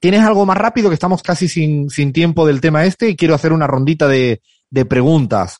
¿Tienes 0.00 0.20
algo 0.22 0.46
más 0.46 0.56
rápido? 0.56 0.88
Que 0.88 0.94
estamos 0.94 1.22
casi 1.22 1.48
sin, 1.48 1.90
sin 1.90 2.12
tiempo 2.12 2.46
del 2.46 2.60
tema 2.62 2.84
este 2.84 3.10
y 3.10 3.16
quiero 3.16 3.34
hacer 3.34 3.52
una 3.52 3.66
rondita 3.66 4.08
de, 4.08 4.40
de 4.70 4.84
preguntas. 4.86 5.58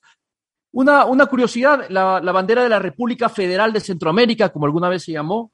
Una, 0.72 1.04
una 1.04 1.26
curiosidad, 1.26 1.84
la, 1.90 2.20
la 2.20 2.32
bandera 2.32 2.62
de 2.62 2.68
la 2.70 2.78
República 2.80 3.28
Federal 3.28 3.72
de 3.72 3.80
Centroamérica, 3.80 4.48
como 4.48 4.64
alguna 4.64 4.88
vez 4.88 5.04
se 5.04 5.12
llamó. 5.12 5.52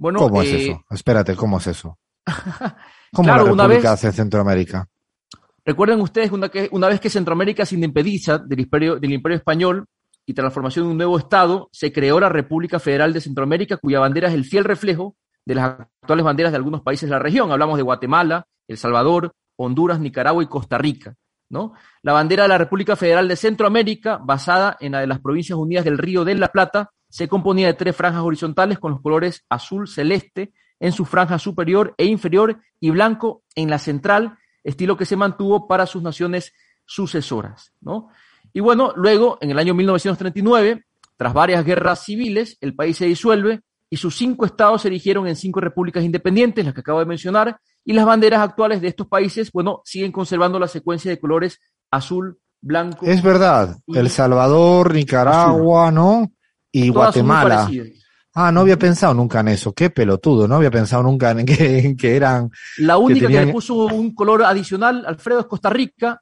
Bueno, 0.00 0.18
¿Cómo 0.18 0.42
eh, 0.42 0.46
es 0.46 0.62
eso? 0.62 0.82
Espérate, 0.88 1.36
¿cómo 1.36 1.58
es 1.58 1.66
eso? 1.66 1.98
¿Cómo 3.12 3.26
Claro, 3.26 3.44
la 3.44 3.52
una 3.52 3.64
República 3.64 3.90
vez- 3.92 4.00
de 4.00 4.12
Centroamérica? 4.12 4.88
Recuerden 5.62 6.00
ustedes 6.00 6.32
una, 6.32 6.48
que, 6.48 6.70
una 6.72 6.88
vez 6.88 7.00
que 7.00 7.10
Centroamérica 7.10 7.66
se 7.66 7.74
independiza 7.74 8.38
del 8.38 8.60
imperio, 8.60 8.96
del 8.98 9.12
imperio 9.12 9.36
español 9.36 9.84
y 10.24 10.32
tras 10.32 10.44
la 10.44 10.50
formación 10.50 10.86
de 10.86 10.90
un 10.92 10.96
nuevo 10.96 11.18
Estado, 11.18 11.68
se 11.70 11.92
creó 11.92 12.18
la 12.18 12.30
República 12.30 12.78
Federal 12.78 13.12
de 13.12 13.20
Centroamérica, 13.20 13.76
cuya 13.76 14.00
bandera 14.00 14.28
es 14.28 14.34
el 14.34 14.46
fiel 14.46 14.64
reflejo 14.64 15.16
de 15.44 15.54
las 15.56 15.80
actuales 16.02 16.24
banderas 16.24 16.52
de 16.52 16.56
algunos 16.56 16.80
países 16.80 17.08
de 17.08 17.14
la 17.14 17.18
región. 17.18 17.52
Hablamos 17.52 17.76
de 17.76 17.82
Guatemala, 17.82 18.46
El 18.68 18.78
Salvador, 18.78 19.34
Honduras, 19.56 20.00
Nicaragua 20.00 20.42
y 20.42 20.46
Costa 20.46 20.78
Rica. 20.78 21.14
¿no? 21.50 21.74
La 22.02 22.14
bandera 22.14 22.44
de 22.44 22.48
la 22.48 22.58
República 22.58 22.96
Federal 22.96 23.28
de 23.28 23.36
Centroamérica, 23.36 24.16
basada 24.16 24.78
en 24.80 24.92
la 24.92 25.00
de 25.00 25.08
las 25.08 25.20
Provincias 25.20 25.58
Unidas 25.58 25.84
del 25.84 25.98
Río 25.98 26.24
de 26.24 26.36
la 26.36 26.48
Plata, 26.48 26.90
se 27.10 27.28
componía 27.28 27.66
de 27.66 27.74
tres 27.74 27.94
franjas 27.94 28.22
horizontales 28.22 28.78
con 28.78 28.92
los 28.92 29.02
colores 29.02 29.44
azul 29.50 29.86
celeste 29.86 30.52
en 30.78 30.92
su 30.92 31.04
franja 31.04 31.38
superior 31.38 31.94
e 31.98 32.06
inferior 32.06 32.60
y 32.80 32.90
blanco 32.90 33.42
en 33.54 33.68
la 33.68 33.78
central, 33.78 34.38
estilo 34.64 34.96
que 34.96 35.04
se 35.04 35.16
mantuvo 35.16 35.68
para 35.68 35.86
sus 35.86 36.02
naciones 36.02 36.54
sucesoras. 36.86 37.72
¿no? 37.80 38.08
Y 38.52 38.60
bueno, 38.60 38.92
luego, 38.96 39.38
en 39.40 39.50
el 39.50 39.58
año 39.58 39.74
1939, 39.74 40.84
tras 41.16 41.34
varias 41.34 41.64
guerras 41.64 42.04
civiles, 42.04 42.56
el 42.60 42.74
país 42.74 42.96
se 42.96 43.06
disuelve 43.06 43.60
y 43.90 43.96
sus 43.96 44.16
cinco 44.16 44.46
estados 44.46 44.82
se 44.82 44.88
erigieron 44.88 45.26
en 45.26 45.36
cinco 45.36 45.60
repúblicas 45.60 46.04
independientes, 46.04 46.64
las 46.64 46.72
que 46.72 46.80
acabo 46.80 47.00
de 47.00 47.06
mencionar, 47.06 47.60
y 47.84 47.92
las 47.92 48.06
banderas 48.06 48.40
actuales 48.40 48.80
de 48.80 48.88
estos 48.88 49.08
países, 49.08 49.50
bueno, 49.52 49.82
siguen 49.84 50.12
conservando 50.12 50.58
la 50.58 50.68
secuencia 50.68 51.10
de 51.10 51.18
colores 51.18 51.58
azul, 51.90 52.38
blanco. 52.60 53.04
Es 53.04 53.22
verdad, 53.22 53.78
El 53.88 54.08
Salvador, 54.08 54.94
Nicaragua, 54.94 55.90
¿no? 55.90 56.30
Y 56.72 56.92
todas 56.92 57.14
Guatemala. 57.14 57.70
Ah, 58.34 58.52
no 58.52 58.60
había 58.60 58.78
pensado 58.78 59.12
nunca 59.12 59.40
en 59.40 59.48
eso. 59.48 59.72
Qué 59.72 59.90
pelotudo. 59.90 60.46
No 60.46 60.56
había 60.56 60.70
pensado 60.70 61.02
nunca 61.02 61.32
en 61.32 61.44
que, 61.44 61.78
en 61.80 61.96
que 61.96 62.14
eran. 62.16 62.50
La 62.78 62.96
única 62.96 63.20
que, 63.20 63.26
tenían- 63.26 63.46
le 63.46 63.52
puso 63.52 63.74
un 63.86 64.14
color 64.14 64.44
adicional, 64.44 65.04
Alfredo, 65.06 65.40
es 65.40 65.46
Costa 65.46 65.68
Rica, 65.70 66.20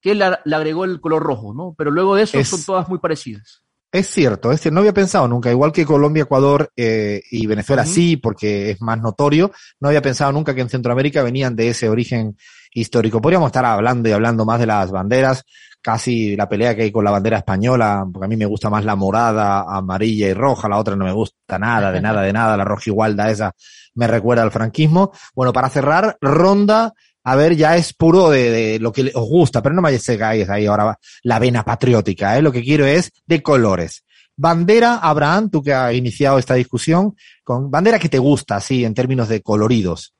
que 0.00 0.14
le, 0.14 0.24
le 0.44 0.56
agregó 0.56 0.86
el 0.86 1.00
color 1.00 1.22
rojo, 1.22 1.52
¿no? 1.52 1.74
Pero 1.76 1.90
luego 1.90 2.14
de 2.16 2.22
eso 2.22 2.38
Es- 2.38 2.48
son 2.48 2.62
todas 2.64 2.88
muy 2.88 2.98
parecidas. 2.98 3.62
Es 3.92 4.06
cierto, 4.06 4.52
es 4.52 4.60
cierto, 4.60 4.74
no 4.76 4.80
había 4.82 4.94
pensado 4.94 5.26
nunca, 5.26 5.50
igual 5.50 5.72
que 5.72 5.84
Colombia, 5.84 6.22
Ecuador 6.22 6.70
eh, 6.76 7.22
y 7.28 7.44
Venezuela 7.48 7.84
sí, 7.84 8.16
porque 8.16 8.70
es 8.70 8.80
más 8.80 9.00
notorio, 9.00 9.50
no 9.80 9.88
había 9.88 10.00
pensado 10.00 10.30
nunca 10.30 10.54
que 10.54 10.60
en 10.60 10.68
Centroamérica 10.68 11.24
venían 11.24 11.56
de 11.56 11.70
ese 11.70 11.88
origen 11.88 12.36
histórico. 12.72 13.20
Podríamos 13.20 13.48
estar 13.48 13.64
hablando 13.64 14.08
y 14.08 14.12
hablando 14.12 14.44
más 14.44 14.60
de 14.60 14.66
las 14.66 14.92
banderas, 14.92 15.42
casi 15.82 16.36
la 16.36 16.48
pelea 16.48 16.74
que 16.74 16.82
hay 16.82 16.92
con 16.92 17.04
la 17.04 17.10
bandera 17.10 17.38
española, 17.38 18.06
porque 18.12 18.26
a 18.26 18.28
mí 18.28 18.36
me 18.36 18.46
gusta 18.46 18.70
más 18.70 18.84
la 18.84 18.96
morada, 18.96 19.62
amarilla 19.62 20.28
y 20.28 20.34
roja, 20.34 20.68
la 20.68 20.78
otra 20.78 20.96
no 20.96 21.04
me 21.04 21.12
gusta 21.12 21.58
nada, 21.58 21.90
de 21.90 22.00
nada, 22.00 22.22
de 22.22 22.32
nada, 22.32 22.56
la 22.56 22.64
roja 22.64 22.84
igualda 22.86 23.30
esa 23.30 23.54
me 23.94 24.06
recuerda 24.06 24.42
al 24.42 24.50
franquismo. 24.50 25.12
Bueno, 25.34 25.52
para 25.52 25.68
cerrar, 25.68 26.16
ronda, 26.20 26.94
a 27.24 27.36
ver, 27.36 27.56
ya 27.56 27.76
es 27.76 27.92
puro 27.92 28.30
de, 28.30 28.50
de 28.50 28.78
lo 28.78 28.92
que 28.92 29.10
os 29.14 29.28
gusta, 29.28 29.62
pero 29.62 29.74
no 29.74 29.82
me 29.82 29.88
hagáis 29.88 30.48
ahí 30.48 30.66
ahora 30.66 30.98
la 31.22 31.38
vena 31.38 31.64
patriótica, 31.64 32.36
¿eh? 32.38 32.42
Lo 32.42 32.52
que 32.52 32.62
quiero 32.62 32.86
es 32.86 33.12
de 33.26 33.42
colores. 33.42 34.04
Bandera, 34.36 34.96
Abraham, 34.96 35.50
tú 35.50 35.62
que 35.62 35.74
has 35.74 35.92
iniciado 35.92 36.38
esta 36.38 36.54
discusión, 36.54 37.14
con 37.44 37.70
bandera 37.70 37.98
que 37.98 38.08
te 38.08 38.18
gusta, 38.18 38.56
así, 38.56 38.84
en 38.84 38.94
términos 38.94 39.28
de 39.28 39.42
coloridos. 39.42 40.14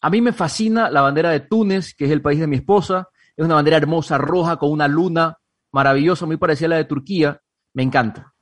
A 0.00 0.08
mí 0.08 0.20
me 0.20 0.32
fascina 0.32 0.90
la 0.90 1.02
bandera 1.02 1.30
de 1.30 1.40
Túnez, 1.40 1.94
que 1.94 2.06
es 2.06 2.10
el 2.10 2.22
país 2.22 2.40
de 2.40 2.46
mi 2.46 2.56
esposa. 2.56 3.08
Es 3.36 3.44
una 3.44 3.54
bandera 3.54 3.76
hermosa, 3.78 4.18
roja, 4.18 4.56
con 4.56 4.70
una 4.70 4.88
luna 4.88 5.36
maravillosa, 5.72 6.26
muy 6.26 6.36
parecida 6.36 6.66
a 6.66 6.70
la 6.70 6.76
de 6.76 6.84
Turquía. 6.84 7.40
Me 7.74 7.82
encanta. 7.82 8.32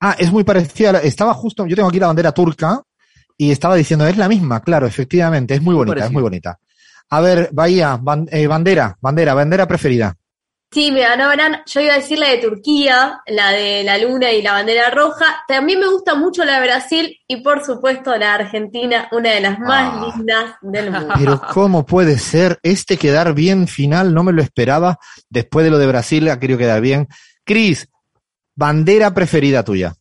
Ah, 0.00 0.14
es 0.18 0.30
muy 0.30 0.44
parecida, 0.44 0.98
estaba 1.00 1.32
justo, 1.32 1.66
yo 1.66 1.74
tengo 1.76 1.88
aquí 1.88 1.98
la 1.98 2.08
bandera 2.08 2.32
turca 2.32 2.82
y 3.38 3.50
estaba 3.50 3.74
diciendo, 3.74 4.06
es 4.06 4.18
la 4.18 4.28
misma, 4.28 4.60
claro, 4.60 4.86
efectivamente, 4.86 5.54
es 5.54 5.62
muy 5.62 5.74
Muy 5.74 5.86
bonita, 5.86 6.04
es 6.06 6.12
muy 6.12 6.22
bonita. 6.22 6.58
A 7.10 7.20
ver, 7.20 7.48
Bahía, 7.52 7.96
ban- 8.00 8.28
eh, 8.30 8.46
bandera, 8.46 8.96
bandera, 9.00 9.32
bandera 9.34 9.66
preferida. 9.66 10.14
Sí, 10.74 10.90
me 10.90 11.02
ganó 11.02 11.28
Verán. 11.28 11.62
Yo 11.66 11.80
iba 11.80 11.94
a 11.94 11.98
decir 11.98 12.18
la 12.18 12.30
de 12.30 12.38
Turquía, 12.38 13.20
la 13.28 13.52
de 13.52 13.84
la 13.84 13.96
luna 13.96 14.32
y 14.32 14.42
la 14.42 14.52
bandera 14.54 14.90
roja. 14.90 15.44
También 15.46 15.78
me 15.78 15.86
gusta 15.88 16.16
mucho 16.16 16.44
la 16.44 16.58
de 16.58 16.66
Brasil 16.66 17.16
y 17.28 17.36
por 17.42 17.64
supuesto 17.64 18.10
la 18.10 18.18
de 18.18 18.24
Argentina, 18.44 19.08
una 19.12 19.30
de 19.30 19.40
las 19.40 19.58
más 19.60 19.92
Ah. 19.94 20.12
lindas 20.16 20.54
del 20.62 20.90
mundo. 20.90 21.14
Pero 21.18 21.40
¿cómo 21.52 21.86
puede 21.86 22.18
ser 22.18 22.58
este 22.64 22.96
quedar 22.96 23.34
bien 23.34 23.68
final? 23.68 24.12
No 24.12 24.24
me 24.24 24.32
lo 24.32 24.42
esperaba. 24.42 24.98
Después 25.30 25.64
de 25.64 25.70
lo 25.70 25.78
de 25.78 25.86
Brasil 25.86 26.28
ha 26.28 26.40
querido 26.40 26.58
quedar 26.58 26.80
bien. 26.80 27.06
Cris, 27.44 27.88
bandera 28.56 29.14
preferida 29.14 29.62
tuya. 29.62 29.94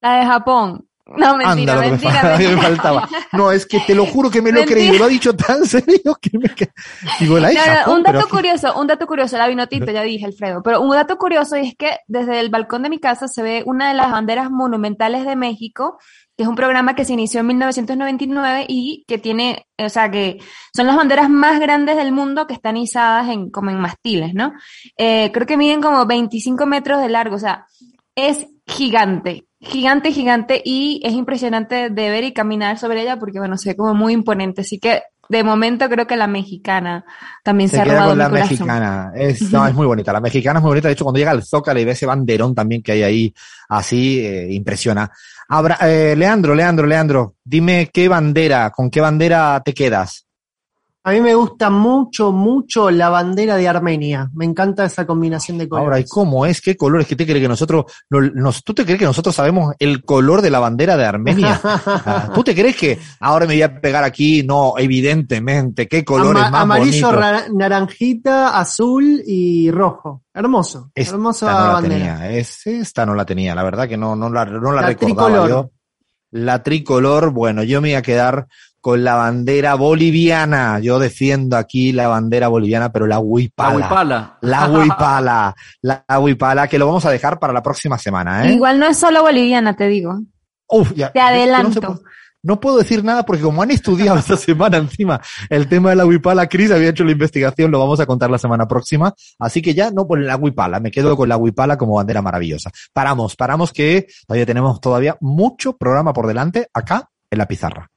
La 0.00 0.16
de 0.20 0.24
Japón. 0.24 0.88
No, 1.06 1.36
mentira, 1.36 1.74
Anda, 1.74 1.76
me 1.76 1.90
mentira, 1.90 2.20
que 2.20 2.26
me 2.26 2.38
mentira. 2.38 2.62
faltaba. 2.62 3.08
No, 3.32 3.52
es 3.52 3.66
que 3.66 3.80
te 3.80 3.94
lo 3.94 4.06
juro 4.06 4.30
que 4.30 4.40
me 4.40 4.50
lo 4.50 4.58
he 4.58 4.60
Mentira. 4.60 4.80
creído. 4.80 4.98
Lo 4.98 5.04
ha 5.04 5.08
dicho 5.08 5.36
tan 5.36 5.64
serio 5.66 6.16
que 6.20 6.38
me 6.38 6.48
Digo, 7.20 7.38
la 7.38 7.48
de 7.48 7.58
No, 7.86 7.94
un 7.94 8.02
dato 8.02 8.26
curioso, 8.28 8.78
un 8.80 8.86
dato 8.86 9.06
curioso, 9.06 9.36
la 9.36 9.46
vinotito, 9.46 9.90
ya 9.90 10.02
dije, 10.02 10.24
Alfredo, 10.24 10.62
pero 10.62 10.80
un 10.80 10.90
dato 10.90 11.18
curioso 11.18 11.56
es 11.56 11.74
que 11.76 11.98
desde 12.06 12.40
el 12.40 12.48
balcón 12.48 12.82
de 12.84 12.88
mi 12.90 13.00
casa 13.00 13.28
se 13.28 13.42
ve 13.42 13.62
una 13.66 13.88
de 13.88 13.94
las 13.94 14.10
banderas 14.10 14.50
monumentales 14.50 15.26
de 15.26 15.36
México, 15.36 15.98
que 16.36 16.44
es 16.44 16.48
un 16.48 16.54
programa 16.56 16.94
que 16.94 17.04
se 17.04 17.12
inició 17.12 17.40
en 17.40 17.46
1999 17.48 18.64
y 18.68 19.04
que 19.06 19.18
tiene, 19.18 19.66
o 19.78 19.88
sea, 19.90 20.10
que 20.10 20.38
son 20.74 20.86
las 20.86 20.96
banderas 20.96 21.28
más 21.28 21.60
grandes 21.60 21.96
del 21.96 22.12
mundo 22.12 22.46
que 22.46 22.54
están 22.54 22.76
izadas 22.76 23.28
en, 23.28 23.50
como 23.50 23.70
en 23.70 23.78
mastiles, 23.78 24.32
¿no? 24.34 24.52
Eh, 24.96 25.30
creo 25.32 25.46
que 25.46 25.56
miden 25.56 25.82
como 25.82 26.06
25 26.06 26.66
metros 26.66 27.00
de 27.00 27.08
largo, 27.10 27.36
o 27.36 27.38
sea, 27.38 27.66
es 28.16 28.46
gigante, 28.66 29.44
gigante, 29.60 30.12
gigante 30.12 30.62
y 30.64 31.00
es 31.04 31.12
impresionante 31.12 31.90
de 31.90 32.10
ver 32.10 32.24
y 32.24 32.32
caminar 32.32 32.78
sobre 32.78 33.02
ella 33.02 33.18
porque, 33.18 33.38
bueno, 33.38 33.56
se 33.56 33.70
ve 33.70 33.76
como 33.76 33.94
muy 33.94 34.12
imponente. 34.12 34.60
Así 34.62 34.78
que, 34.78 35.02
de 35.28 35.42
momento, 35.42 35.88
creo 35.88 36.06
que 36.06 36.16
la 36.16 36.26
mexicana 36.26 37.04
también 37.42 37.70
se, 37.70 37.76
se 37.76 37.82
ha 37.82 37.84
queda 37.84 37.94
robado 37.94 38.10
con 38.10 38.18
la 38.18 38.28
corazón. 38.30 38.50
mexicana. 38.50 39.12
Es, 39.16 39.50
no, 39.50 39.66
es 39.66 39.74
muy 39.74 39.86
bonita. 39.86 40.12
La 40.12 40.20
mexicana 40.20 40.58
es 40.58 40.62
muy 40.62 40.70
bonita. 40.70 40.88
De 40.88 40.92
hecho, 40.94 41.04
cuando 41.04 41.18
llega 41.18 41.30
al 41.30 41.42
Zócalo 41.42 41.80
y 41.80 41.84
ve 41.84 41.92
ese 41.92 42.06
banderón 42.06 42.54
también 42.54 42.82
que 42.82 42.92
hay 42.92 43.02
ahí, 43.02 43.34
así, 43.68 44.20
eh, 44.20 44.52
impresiona. 44.52 45.10
Abra- 45.48 45.78
eh, 45.82 46.14
Leandro, 46.16 46.54
Leandro, 46.54 46.86
Leandro, 46.86 47.34
dime 47.42 47.90
qué 47.92 48.06
bandera, 48.08 48.70
con 48.70 48.90
qué 48.90 49.00
bandera 49.00 49.62
te 49.64 49.72
quedas. 49.72 50.23
A 51.06 51.12
mí 51.12 51.20
me 51.20 51.34
gusta 51.34 51.68
mucho, 51.68 52.32
mucho 52.32 52.90
la 52.90 53.10
bandera 53.10 53.56
de 53.56 53.68
Armenia. 53.68 54.30
Me 54.32 54.46
encanta 54.46 54.86
esa 54.86 55.06
combinación 55.06 55.58
de 55.58 55.68
colores. 55.68 55.84
Ahora, 55.86 56.00
¿y 56.00 56.06
cómo 56.08 56.46
es? 56.46 56.62
¿Qué 56.62 56.78
colores? 56.78 57.06
¿Qué 57.06 57.14
te 57.14 57.26
crees 57.26 57.42
que 57.42 57.48
nosotros, 57.48 57.84
no- 58.08 58.22
nos, 58.22 58.64
tú 58.64 58.72
te 58.72 58.84
crees 58.84 58.98
que 59.00 59.04
nosotros 59.04 59.34
sabemos 59.34 59.74
el 59.78 60.02
color 60.02 60.40
de 60.40 60.50
la 60.50 60.60
bandera 60.60 60.96
de 60.96 61.04
Armenia? 61.04 61.60
Ah, 62.06 62.30
¿Tú 62.34 62.42
te 62.42 62.54
crees 62.54 62.74
que 62.76 62.98
ahora 63.20 63.46
me 63.46 63.52
voy 63.54 63.62
a 63.62 63.80
pegar 63.80 64.02
aquí? 64.02 64.42
No, 64.44 64.74
evidentemente, 64.78 65.86
¿qué 65.88 66.04
colores 66.04 66.42
Ama- 66.44 66.50
más 66.50 66.62
amarillo, 66.62 67.12
ra- 67.12 67.44
naranjita, 67.52 68.58
azul 68.58 69.22
y 69.26 69.70
rojo. 69.70 70.22
Hermoso. 70.32 70.90
Esta 70.94 71.14
Hermosa 71.14 71.46
no 71.52 71.58
la 71.66 71.72
bandera. 71.74 71.94
tenía, 72.18 72.30
es, 72.30 72.66
esta 72.66 73.04
no 73.06 73.14
la 73.14 73.24
tenía, 73.26 73.54
la 73.54 73.62
verdad 73.62 73.86
que 73.88 73.96
no, 73.96 74.16
no 74.16 74.30
la, 74.30 74.44
no 74.46 74.72
la, 74.72 74.80
La 74.80 74.86
recordaba 74.88 75.26
tricolor. 75.28 75.48
yo. 75.50 75.70
La 76.32 76.62
tricolor, 76.62 77.30
bueno, 77.30 77.62
yo 77.62 77.80
me 77.80 77.88
voy 77.90 77.94
a 77.94 78.02
quedar 78.02 78.48
con 78.84 79.02
la 79.02 79.14
bandera 79.14 79.76
boliviana. 79.76 80.78
Yo 80.78 80.98
defiendo 80.98 81.56
aquí 81.56 81.90
la 81.92 82.06
bandera 82.06 82.48
boliviana, 82.48 82.92
pero 82.92 83.06
la 83.06 83.14
La 83.14 83.20
huipala. 83.20 83.74
huipala. 83.76 84.38
La 84.42 84.68
huipala. 84.68 85.56
La 85.80 86.04
huipala, 86.20 86.68
que 86.68 86.78
lo 86.78 86.86
vamos 86.86 87.06
a 87.06 87.10
dejar 87.10 87.38
para 87.38 87.54
la 87.54 87.62
próxima 87.62 87.96
semana, 87.96 88.44
¿eh? 88.44 88.52
Igual 88.52 88.78
no 88.78 88.84
es 88.84 88.98
solo 88.98 89.22
boliviana, 89.22 89.74
te 89.74 89.88
digo. 89.88 90.20
Uf, 90.68 90.92
ya, 90.94 91.10
Te 91.12 91.18
no 91.18 91.24
adelanto. 91.24 92.02
No 92.42 92.60
puedo 92.60 92.76
decir 92.76 93.02
nada 93.02 93.22
porque 93.24 93.40
como 93.40 93.62
han 93.62 93.70
estudiado 93.70 94.18
esta 94.18 94.36
semana 94.36 94.76
encima 94.76 95.18
el 95.48 95.66
tema 95.66 95.88
de 95.88 95.96
la 95.96 96.04
huipala, 96.04 96.46
Cris 96.46 96.70
había 96.70 96.90
hecho 96.90 97.04
la 97.04 97.12
investigación, 97.12 97.70
lo 97.70 97.78
vamos 97.78 98.00
a 98.00 98.04
contar 98.06 98.28
la 98.28 98.36
semana 98.36 98.68
próxima, 98.68 99.14
así 99.38 99.62
que 99.62 99.72
ya 99.72 99.92
no 99.92 100.06
por 100.06 100.20
la 100.20 100.36
huipala, 100.36 100.78
me 100.78 100.90
quedo 100.90 101.16
con 101.16 101.30
la 101.30 101.38
huipala 101.38 101.78
como 101.78 101.94
bandera 101.94 102.20
maravillosa. 102.20 102.70
Paramos, 102.92 103.34
paramos 103.34 103.72
que 103.72 104.08
todavía 104.26 104.44
tenemos 104.44 104.78
todavía 104.78 105.16
mucho 105.22 105.74
programa 105.74 106.12
por 106.12 106.26
delante 106.26 106.68
acá 106.74 107.08
en 107.30 107.38
la 107.38 107.48
pizarra. 107.48 107.90